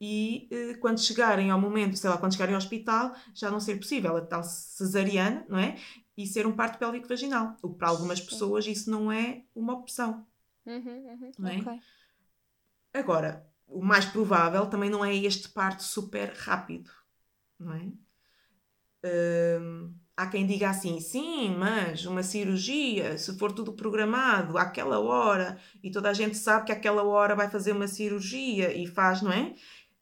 e 0.00 0.48
uh, 0.52 0.78
quando 0.80 1.00
chegarem 1.00 1.50
ao 1.50 1.60
momento, 1.60 1.96
sei 1.96 2.10
lá, 2.10 2.18
quando 2.18 2.32
chegarem 2.32 2.54
ao 2.54 2.58
hospital, 2.58 3.14
já 3.34 3.50
não 3.50 3.58
ser 3.58 3.76
possível 3.76 4.16
a 4.16 4.20
tal 4.20 4.44
cesariana, 4.44 5.44
não 5.48 5.58
é? 5.58 5.76
E 6.16 6.26
ser 6.26 6.46
um 6.46 6.54
parto 6.54 6.78
pélvico 6.78 7.08
vaginal. 7.08 7.56
O 7.62 7.70
que 7.70 7.78
para 7.78 7.88
algumas 7.88 8.20
pessoas 8.20 8.66
isso 8.66 8.90
não 8.90 9.10
é 9.10 9.44
uma 9.54 9.72
opção. 9.72 10.26
Uhum, 10.66 10.76
uhum. 10.76 11.32
Não 11.38 11.48
é? 11.48 11.58
Okay. 11.58 11.80
Agora, 12.92 13.46
o 13.66 13.82
mais 13.82 14.04
provável 14.04 14.66
também 14.66 14.90
não 14.90 15.04
é 15.04 15.14
este 15.14 15.48
parto 15.48 15.82
super 15.82 16.32
rápido, 16.34 16.90
não 17.58 17.72
é? 17.72 17.92
Uh, 19.06 19.94
Há 20.16 20.28
quem 20.28 20.46
diga 20.46 20.70
assim, 20.70 21.00
sim, 21.00 21.56
mas 21.58 22.06
uma 22.06 22.22
cirurgia, 22.22 23.18
se 23.18 23.36
for 23.36 23.50
tudo 23.50 23.72
programado 23.72 24.56
àquela 24.56 25.00
hora 25.00 25.58
e 25.82 25.90
toda 25.90 26.08
a 26.08 26.12
gente 26.12 26.36
sabe 26.36 26.66
que 26.66 26.72
àquela 26.72 27.02
hora 27.02 27.34
vai 27.34 27.50
fazer 27.50 27.72
uma 27.72 27.88
cirurgia 27.88 28.72
e 28.72 28.86
faz, 28.86 29.22
não 29.22 29.32
é? 29.32 29.54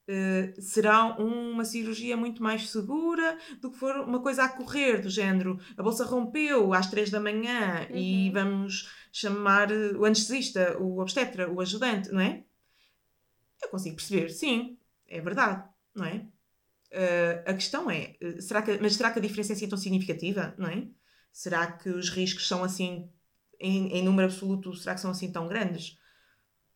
Uh, 0.06 0.60
será 0.60 1.16
uma 1.16 1.64
cirurgia 1.64 2.16
muito 2.16 2.42
mais 2.42 2.68
segura 2.68 3.38
do 3.60 3.70
que 3.70 3.78
for 3.78 4.00
uma 4.00 4.20
coisa 4.20 4.44
a 4.44 4.48
correr, 4.48 5.00
do 5.00 5.08
género 5.08 5.58
a 5.76 5.82
bolsa 5.82 6.04
rompeu 6.04 6.74
às 6.74 6.90
três 6.90 7.08
da 7.08 7.20
manhã 7.20 7.86
uhum. 7.88 7.96
e 7.96 8.30
vamos 8.30 8.90
chamar 9.12 9.70
o 9.70 10.04
anestesista, 10.04 10.76
o 10.78 10.98
obstetra, 10.98 11.50
o 11.50 11.60
ajudante, 11.60 12.10
não 12.10 12.20
é? 12.20 12.42
Eu 13.62 13.68
consigo 13.68 13.96
perceber, 13.96 14.28
sim, 14.28 14.76
é 15.08 15.20
verdade, 15.20 15.64
não 15.94 16.04
é? 16.04 16.26
Uh, 16.92 17.50
a 17.50 17.54
questão 17.54 17.90
é, 17.90 18.16
eh, 18.20 18.38
será 18.38 18.60
que, 18.60 18.76
mas 18.78 18.96
será 18.96 19.10
que 19.10 19.18
a 19.18 19.22
diferença 19.22 19.52
é 19.52 19.56
assim 19.56 19.66
tão 19.66 19.78
significativa, 19.78 20.54
não 20.58 20.68
é? 20.68 20.86
Será 21.32 21.72
que 21.72 21.88
os 21.88 22.10
riscos 22.10 22.46
são 22.46 22.62
assim, 22.62 23.10
em, 23.58 23.88
em 23.96 24.04
número 24.04 24.28
absoluto, 24.28 24.74
será 24.74 24.94
que 24.94 25.00
são 25.00 25.10
assim 25.10 25.32
tão 25.32 25.48
grandes? 25.48 25.96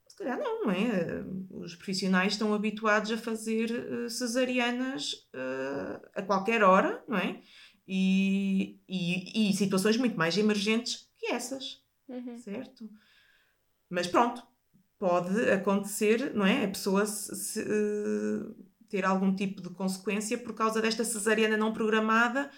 Se 0.08 0.16
calhar 0.16 0.38
não, 0.38 0.64
não 0.64 0.70
é? 0.70 1.22
Os 1.50 1.74
profissionais 1.74 2.32
estão 2.32 2.54
habituados 2.54 3.12
a 3.12 3.18
fazer 3.18 3.70
uh, 3.70 4.08
cesarianas 4.08 5.12
uh, 5.34 6.08
a 6.14 6.22
qualquer 6.22 6.62
hora, 6.62 7.04
não 7.06 7.18
é? 7.18 7.42
E, 7.86 8.80
e, 8.88 9.50
e, 9.50 9.52
situações 9.52 9.98
muito 9.98 10.16
mais 10.16 10.38
emergentes 10.38 11.10
que 11.18 11.26
essas, 11.26 11.82
uhum. 12.08 12.38
certo? 12.38 12.88
Mas 13.90 14.06
pronto, 14.06 14.42
pode 14.98 15.50
acontecer, 15.50 16.34
não 16.34 16.46
é? 16.46 16.64
A 16.64 16.68
pessoa 16.68 17.04
se, 17.04 17.36
se, 17.36 17.64
ter 18.96 19.04
algum 19.04 19.34
tipo 19.34 19.60
de 19.60 19.68
consequência 19.68 20.38
por 20.38 20.54
causa 20.54 20.80
desta 20.80 21.04
cesariana 21.04 21.54
não 21.54 21.70
programada, 21.70 22.50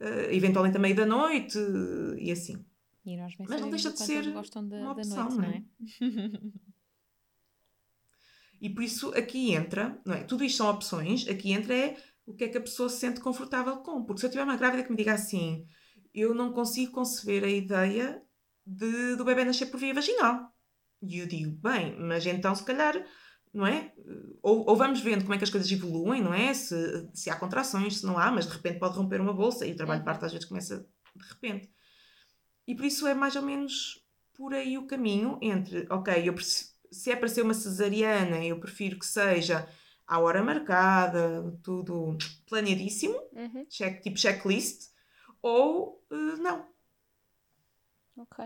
uh, 0.00 0.30
eventualmente 0.30 0.76
à 0.76 0.80
meia 0.80 0.94
da 0.94 1.04
noite 1.04 1.58
uh, 1.58 2.16
e 2.16 2.30
assim. 2.30 2.64
E 3.04 3.16
Mas 3.48 3.60
não 3.60 3.70
deixa 3.70 3.90
de 3.90 3.98
ser 3.98 4.22
da, 4.22 4.30
uma 4.30 4.40
opção, 4.40 4.62
noite, 4.62 5.36
não 5.36 5.44
é? 5.44 5.64
Não 6.00 6.08
é? 6.08 6.40
e 8.62 8.70
por 8.70 8.84
isso 8.84 9.08
aqui 9.16 9.52
entra, 9.52 10.00
não 10.06 10.14
é? 10.14 10.22
Tudo 10.22 10.44
isto 10.44 10.58
são 10.58 10.70
opções, 10.70 11.26
aqui 11.26 11.50
entra 11.50 11.74
é 11.74 11.96
o 12.24 12.34
que 12.34 12.44
é 12.44 12.48
que 12.48 12.58
a 12.58 12.60
pessoa 12.60 12.88
se 12.88 12.98
sente 12.98 13.18
confortável 13.18 13.78
com. 13.78 14.04
Porque 14.04 14.20
se 14.20 14.26
eu 14.26 14.30
tiver 14.30 14.44
uma 14.44 14.56
grávida 14.56 14.84
que 14.84 14.90
me 14.90 14.96
diga 14.96 15.14
assim, 15.14 15.66
eu 16.14 16.32
não 16.32 16.52
consigo 16.52 16.92
conceber 16.92 17.42
a 17.42 17.48
ideia 17.48 18.22
de, 18.64 19.16
do 19.16 19.24
bebê 19.24 19.44
nascer 19.44 19.66
por 19.66 19.80
via 19.80 19.92
vaginal. 19.92 20.54
E 21.02 21.18
eu 21.18 21.26
digo, 21.26 21.50
bem, 21.60 21.98
mas 21.98 22.24
então 22.26 22.54
se 22.54 22.64
calhar 22.64 23.04
não 23.52 23.66
é? 23.66 23.92
Ou, 24.42 24.68
ou, 24.68 24.76
vamos 24.76 25.00
vendo 25.00 25.22
como 25.22 25.34
é 25.34 25.38
que 25.38 25.44
as 25.44 25.50
coisas 25.50 25.70
evoluem, 25.70 26.22
não 26.22 26.32
é? 26.32 26.54
Se, 26.54 27.08
se 27.12 27.30
há 27.30 27.36
contrações, 27.36 27.98
se 27.98 28.06
não 28.06 28.18
há, 28.18 28.30
mas 28.30 28.46
de 28.46 28.52
repente 28.52 28.78
pode 28.78 28.96
romper 28.96 29.20
uma 29.20 29.32
bolsa 29.32 29.66
e 29.66 29.72
o 29.72 29.76
trabalho 29.76 30.00
de 30.00 30.04
parto 30.04 30.24
às 30.24 30.32
vezes 30.32 30.46
começa 30.46 30.86
de 31.16 31.26
repente. 31.26 31.70
E 32.66 32.74
por 32.74 32.84
isso 32.84 33.06
é 33.06 33.14
mais 33.14 33.34
ou 33.34 33.42
menos 33.42 34.04
por 34.34 34.54
aí 34.54 34.78
o 34.78 34.86
caminho 34.86 35.38
entre, 35.42 35.86
ok, 35.90 36.28
eu 36.28 36.34
se 36.90 37.10
é 37.10 37.16
para 37.16 37.28
ser 37.28 37.42
uma 37.42 37.54
cesariana, 37.54 38.44
eu 38.44 38.58
prefiro 38.58 38.98
que 38.98 39.06
seja 39.06 39.68
à 40.06 40.18
hora 40.18 40.42
marcada, 40.42 41.56
tudo 41.62 42.16
planeadíssimo, 42.48 43.14
uhum. 43.32 43.64
check, 43.66 44.02
tipo 44.02 44.18
checklist, 44.18 44.90
ou 45.40 46.04
uh, 46.10 46.36
não. 46.38 46.66
Ok. 48.16 48.44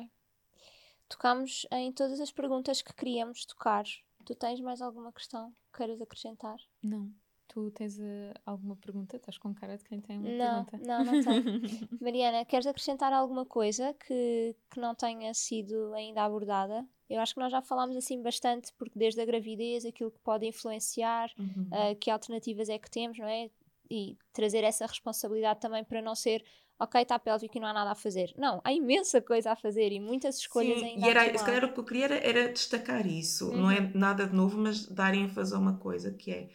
Tocámos 1.08 1.66
em 1.72 1.92
todas 1.92 2.20
as 2.20 2.30
perguntas 2.30 2.82
que 2.82 2.92
queríamos 2.92 3.44
tocar 3.46 3.84
Tu 4.24 4.34
tens 4.34 4.60
mais 4.60 4.80
alguma 4.80 5.12
questão 5.12 5.50
que 5.52 5.78
queiras 5.78 6.00
acrescentar? 6.00 6.56
Não. 6.82 7.12
Tu 7.46 7.70
tens 7.72 7.98
uh, 7.98 8.34
alguma 8.46 8.74
pergunta? 8.76 9.16
Estás 9.16 9.36
com 9.36 9.54
cara 9.54 9.76
de 9.76 9.84
quem 9.84 10.00
tem 10.00 10.18
uma 10.18 10.30
não, 10.30 10.64
pergunta? 10.64 10.86
Não, 10.86 11.04
não 11.04 11.22
tenho. 11.22 11.60
Mariana, 12.00 12.44
queres 12.44 12.66
acrescentar 12.66 13.12
alguma 13.12 13.44
coisa 13.44 13.94
que, 13.94 14.56
que 14.70 14.80
não 14.80 14.94
tenha 14.94 15.32
sido 15.34 15.92
ainda 15.92 16.24
abordada? 16.24 16.86
Eu 17.08 17.20
acho 17.20 17.34
que 17.34 17.40
nós 17.40 17.52
já 17.52 17.60
falámos 17.60 17.96
assim 17.96 18.22
bastante, 18.22 18.72
porque 18.78 18.98
desde 18.98 19.20
a 19.20 19.26
gravidez, 19.26 19.84
aquilo 19.84 20.10
que 20.10 20.18
pode 20.20 20.46
influenciar, 20.46 21.30
uhum. 21.38 21.68
uh, 21.68 21.96
que 21.96 22.10
alternativas 22.10 22.68
é 22.70 22.78
que 22.78 22.90
temos, 22.90 23.18
não 23.18 23.28
é? 23.28 23.50
E 23.90 24.16
trazer 24.32 24.64
essa 24.64 24.86
responsabilidade 24.86 25.60
também 25.60 25.84
para 25.84 26.00
não 26.00 26.14
ser 26.14 26.42
ok, 26.78 27.02
está 27.02 27.18
pélvico 27.18 27.56
e 27.56 27.60
não 27.60 27.68
há 27.68 27.72
nada 27.72 27.92
a 27.92 27.94
fazer. 27.94 28.32
Não, 28.36 28.60
há 28.64 28.72
imensa 28.72 29.20
coisa 29.20 29.52
a 29.52 29.56
fazer 29.56 29.92
e 29.92 30.00
muitas 30.00 30.38
escolhas 30.38 30.78
Sim, 30.78 30.86
ainda 30.86 31.06
e 31.06 31.10
era, 31.10 31.38
se 31.38 31.44
calhar 31.44 31.64
o 31.64 31.72
que 31.72 31.80
eu 31.80 31.84
queria 31.84 32.04
era, 32.06 32.16
era 32.16 32.52
destacar 32.52 33.06
isso. 33.06 33.50
Uhum. 33.50 33.62
Não 33.62 33.70
é 33.70 33.80
nada 33.94 34.26
de 34.26 34.34
novo, 34.34 34.58
mas 34.58 34.86
dar 34.86 35.14
ênfase 35.14 35.54
a 35.54 35.58
uma 35.58 35.78
coisa 35.78 36.12
que 36.12 36.30
é 36.30 36.50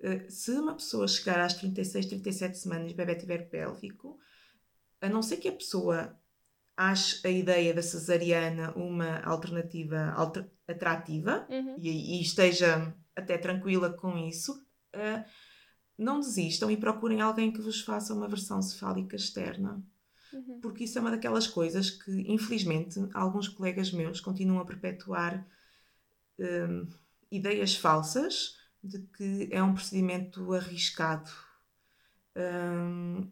uh, 0.00 0.30
se 0.30 0.52
uma 0.52 0.74
pessoa 0.74 1.06
chegar 1.06 1.40
às 1.40 1.54
36, 1.54 2.06
37 2.06 2.58
semanas 2.58 2.90
e 2.90 2.94
o 2.94 2.96
bebê 2.96 3.14
tiver 3.14 3.48
pélvico, 3.48 4.18
a 5.00 5.08
não 5.08 5.22
ser 5.22 5.38
que 5.38 5.48
a 5.48 5.52
pessoa 5.52 6.18
ache 6.76 7.26
a 7.26 7.30
ideia 7.30 7.74
da 7.74 7.82
cesariana 7.82 8.72
uma 8.74 9.20
alternativa 9.20 10.12
alter, 10.16 10.50
atrativa 10.66 11.46
Uhum. 11.50 11.76
e, 11.78 12.18
e 12.18 12.22
esteja 12.22 12.94
até 13.14 13.36
tranquila 13.36 13.90
com 13.90 14.16
isso, 14.16 14.52
uh, 14.94 15.24
não 16.00 16.20
desistam 16.20 16.70
e 16.70 16.76
procurem 16.76 17.20
alguém 17.20 17.52
que 17.52 17.60
vos 17.60 17.80
faça 17.82 18.14
uma 18.14 18.28
versão 18.28 18.60
cefálica 18.62 19.16
externa. 19.16 19.82
Uhum. 20.32 20.60
Porque 20.60 20.84
isso 20.84 20.96
é 20.96 21.00
uma 21.00 21.10
daquelas 21.10 21.46
coisas 21.46 21.90
que, 21.90 22.10
infelizmente, 22.26 22.98
alguns 23.12 23.48
colegas 23.48 23.92
meus 23.92 24.20
continuam 24.20 24.60
a 24.60 24.64
perpetuar 24.64 25.46
hum, 26.38 26.88
ideias 27.30 27.74
falsas 27.74 28.56
de 28.82 29.00
que 29.16 29.48
é 29.50 29.62
um 29.62 29.74
procedimento 29.74 30.52
arriscado. 30.54 31.30
Hum, 32.36 33.28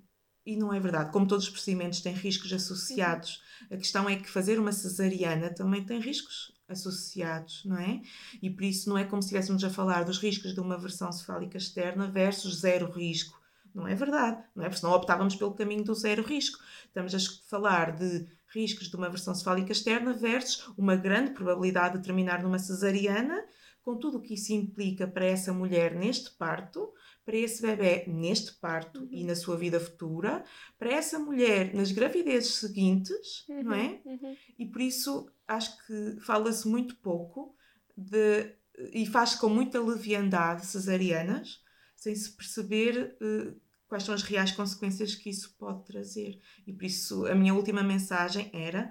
e 0.48 0.56
não 0.56 0.72
é 0.72 0.80
verdade. 0.80 1.12
Como 1.12 1.26
todos 1.26 1.44
os 1.44 1.50
procedimentos 1.50 2.00
têm 2.00 2.14
riscos 2.14 2.50
associados, 2.50 3.42
a 3.70 3.76
questão 3.76 4.08
é 4.08 4.16
que 4.16 4.30
fazer 4.30 4.58
uma 4.58 4.72
cesariana 4.72 5.50
também 5.50 5.84
tem 5.84 6.00
riscos 6.00 6.56
associados, 6.66 7.62
não 7.66 7.76
é? 7.76 8.00
E 8.40 8.48
por 8.48 8.62
isso 8.62 8.88
não 8.88 8.96
é 8.96 9.04
como 9.04 9.20
se 9.20 9.26
estivéssemos 9.26 9.62
a 9.62 9.68
falar 9.68 10.04
dos 10.04 10.16
riscos 10.16 10.54
de 10.54 10.60
uma 10.60 10.78
versão 10.78 11.12
cefálica 11.12 11.58
externa 11.58 12.10
versus 12.10 12.60
zero 12.60 12.90
risco. 12.90 13.38
Não 13.74 13.86
é 13.86 13.94
verdade, 13.94 14.42
não 14.56 14.64
é? 14.64 14.68
Porque 14.70 14.80
senão 14.80 14.94
optávamos 14.94 15.36
pelo 15.36 15.52
caminho 15.52 15.84
do 15.84 15.94
zero 15.94 16.22
risco. 16.22 16.58
Estamos 16.86 17.14
a 17.14 17.18
falar 17.50 17.94
de 17.94 18.26
riscos 18.48 18.88
de 18.88 18.96
uma 18.96 19.10
versão 19.10 19.34
cefálica 19.34 19.72
externa 19.72 20.14
versus 20.14 20.66
uma 20.78 20.96
grande 20.96 21.32
probabilidade 21.32 21.98
de 21.98 22.04
terminar 22.04 22.42
numa 22.42 22.58
cesariana, 22.58 23.44
com 23.82 23.98
tudo 23.98 24.16
o 24.16 24.22
que 24.22 24.32
isso 24.32 24.54
implica 24.54 25.06
para 25.06 25.26
essa 25.26 25.52
mulher 25.52 25.94
neste 25.94 26.30
parto, 26.30 26.90
para 27.28 27.36
esse 27.36 27.60
bebê 27.60 28.04
neste 28.06 28.52
parto 28.52 29.00
Uhum. 29.00 29.08
e 29.10 29.22
na 29.22 29.36
sua 29.36 29.54
vida 29.54 29.78
futura, 29.78 30.42
para 30.78 30.90
essa 30.90 31.18
mulher 31.18 31.74
nas 31.74 31.92
gravidezes 31.92 32.54
seguintes, 32.54 33.44
não 33.62 33.74
é? 33.74 34.00
Uhum. 34.02 34.34
E 34.58 34.64
por 34.64 34.80
isso 34.80 35.30
acho 35.46 35.76
que 35.86 36.16
fala-se 36.22 36.66
muito 36.66 36.96
pouco 36.96 37.54
de, 37.94 38.50
e 38.94 39.04
faz 39.04 39.34
com 39.34 39.50
muita 39.50 39.78
leviandade 39.78 40.64
cesarianas, 40.64 41.62
sem 41.94 42.14
se 42.14 42.32
perceber 42.32 43.14
eh, 43.20 43.52
quais 43.86 44.04
são 44.04 44.14
as 44.14 44.22
reais 44.22 44.52
consequências 44.52 45.14
que 45.14 45.28
isso 45.28 45.54
pode 45.58 45.84
trazer. 45.84 46.40
E 46.66 46.72
por 46.72 46.84
isso 46.84 47.26
a 47.26 47.34
minha 47.34 47.52
última 47.52 47.82
mensagem 47.82 48.48
era 48.54 48.90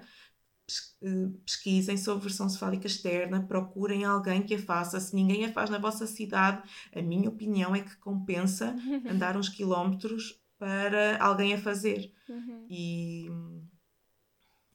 pesquisem 1.44 1.96
sobre 1.96 2.24
versão 2.24 2.48
cefálica 2.48 2.86
externa, 2.86 3.46
procurem 3.46 4.04
alguém 4.04 4.42
que 4.42 4.54
a 4.54 4.58
faça. 4.58 5.00
Se 5.00 5.14
ninguém 5.14 5.44
a 5.44 5.52
faz 5.52 5.70
na 5.70 5.78
vossa 5.78 6.06
cidade, 6.06 6.62
a 6.94 7.02
minha 7.02 7.28
opinião 7.28 7.74
é 7.74 7.82
que 7.82 7.96
compensa 7.96 8.74
andar 9.08 9.36
uns 9.36 9.48
quilómetros 9.48 10.40
para 10.58 11.22
alguém 11.22 11.54
a 11.54 11.58
fazer. 11.58 12.12
Uhum. 12.28 12.66
E, 12.68 13.28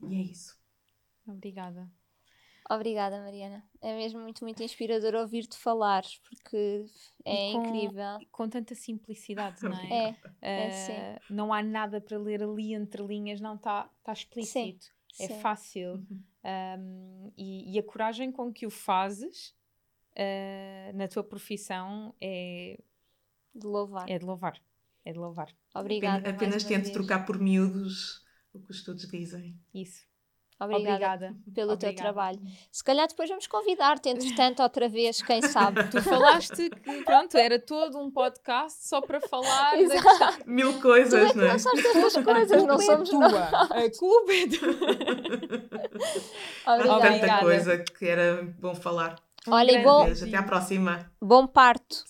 e 0.02 0.16
é 0.16 0.22
isso. 0.22 0.58
Obrigada. 1.28 1.90
Obrigada, 2.70 3.20
Mariana. 3.20 3.62
É 3.82 3.96
mesmo 3.96 4.22
muito, 4.22 4.44
muito 4.44 4.64
inspirador 4.64 5.16
ouvir-te 5.16 5.58
falar, 5.58 6.04
porque 6.30 6.86
é 7.26 7.52
com- 7.52 7.66
incrível. 7.66 8.20
Com 8.32 8.50
tanta 8.50 8.74
simplicidade, 8.74 9.62
não 9.64 9.74
é? 9.74 10.16
É, 10.42 10.64
é 10.64 10.70
Eh, 11.16 11.20
não 11.30 11.54
há 11.54 11.62
nada 11.62 12.00
para 12.02 12.18
ler 12.18 12.42
ali 12.42 12.74
entre 12.74 13.04
linhas, 13.04 13.40
não 13.42 13.56
está 13.56 13.90
tá 14.04 14.14
explícito. 14.14 14.93
É 15.20 15.28
sim. 15.28 15.40
fácil. 15.40 15.94
Uhum. 15.94 16.24
Um, 16.44 17.32
e, 17.38 17.76
e 17.76 17.80
a 17.80 17.84
coragem 17.84 18.32
com 18.32 18.52
que 18.52 18.66
o 18.66 18.70
fazes 18.70 19.56
eh, 20.16 20.92
na 20.94 21.08
tua 21.08 21.24
profissão 21.24 22.14
é, 22.22 22.80
de 23.54 23.66
louvar. 23.66 24.10
é 24.10 24.20
de 24.20 24.26
louvar. 24.26 24.62
É 25.06 25.12
de 25.12 25.18
louvar. 25.18 25.54
Obrigada. 25.74 26.30
Apenas, 26.30 26.64
apenas 26.64 26.84
vez. 26.84 26.92
trocar 26.92 27.26
por 27.26 27.40
miúdos 27.40 28.24
o 28.54 28.60
que 28.60 28.72
os 28.72 28.78
estudos 28.78 29.08
dizem. 29.08 29.60
Isso. 29.74 30.06
Obrigada, 30.60 30.94
Obrigada. 30.94 31.36
pelo 31.54 31.76
teu 31.78 31.90
Obrigada. 31.90 31.96
trabalho. 31.96 32.40
Se 32.72 32.84
calhar 32.84 33.08
depois 33.08 33.28
vamos 33.30 33.48
convidar-te, 33.48 34.10
entretanto, 34.10 34.62
outra 34.64 34.88
vez, 34.88 35.22
quem 35.22 35.42
sabe. 35.44 35.84
Tu 35.90 36.02
falaste 36.02 36.70
que, 36.70 37.04
pronto, 37.04 37.38
era 37.38 37.60
todo 37.60 37.98
um 38.00 38.10
podcast 38.12 38.88
só 38.88 39.02
para 39.02 39.20
falar 39.22 39.76
da 39.78 40.02
questão. 40.02 40.34
Mil 40.46 40.74
Tu 40.74 40.82
coisas, 40.82 41.14
é 41.14 41.32
que 41.32 41.38
não 41.38 41.46
é? 41.46 41.48
lançaste 41.50 41.88
estas 41.88 42.24
coisas, 42.24 42.64
não 42.64 42.76
é 42.76 42.80
somos 42.82 43.12
nós. 43.12 43.32
tua. 43.32 43.44
A 43.44 43.98
culpa 43.98 44.32
é 44.32 44.48
tua. 44.48 45.74
Há 46.66 46.74
Obrigada. 46.76 47.02
tanta 47.02 47.16
Obrigada. 47.16 47.42
coisa 47.42 47.78
que 47.80 48.06
era 48.06 48.44
bom 48.60 48.74
falar. 48.76 49.16
Olha, 49.48 49.72
e 49.72 49.84
bom- 49.84 50.04
até 50.06 50.38
à 50.38 50.44
próxima. 50.44 51.12
Bom 51.22 51.46
parto. 51.46 52.06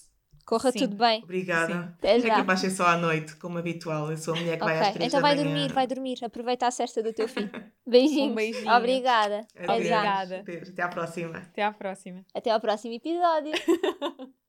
Corra 0.54 0.72
Sim. 0.72 0.80
tudo 0.80 0.96
bem. 0.96 1.22
Obrigada. 1.24 1.96
Até 1.98 2.16
É 2.18 2.20
já. 2.20 2.36
que 2.36 2.42
baixei 2.44 2.70
só 2.70 2.86
à 2.86 2.98
noite, 2.98 3.36
como 3.38 3.58
habitual. 3.58 4.12
Eu 4.12 4.18
sou 4.18 4.34
a 4.34 4.38
mulher 4.38 4.58
que 4.58 4.64
vai 4.64 4.80
às 4.80 4.92
três 4.94 5.08
então 5.08 5.20
da 5.22 5.28
vai 5.28 5.36
manhã. 5.36 5.48
dormir, 5.50 5.74
vai 5.74 5.88
dormir. 5.88 6.18
Aproveita 6.24 6.68
a 6.68 6.72
cesta 6.72 7.02
do 7.02 7.12
teu 7.14 7.28
filho. 7.28 7.50
Beijinhos. 7.88 8.32
Um 8.32 8.36
beijinho. 8.36 8.72
Obrigada. 8.72 9.48
Adeus. 9.56 9.70
Obrigada. 9.78 10.44
Até 10.70 10.82
à 10.84 10.88
próxima. 10.88 11.38
Até 11.38 11.64
à 11.64 11.72
próxima. 11.72 12.26
Até 12.34 12.52
ao 12.52 12.60
próximo 12.60 12.94
episódio. 12.94 13.52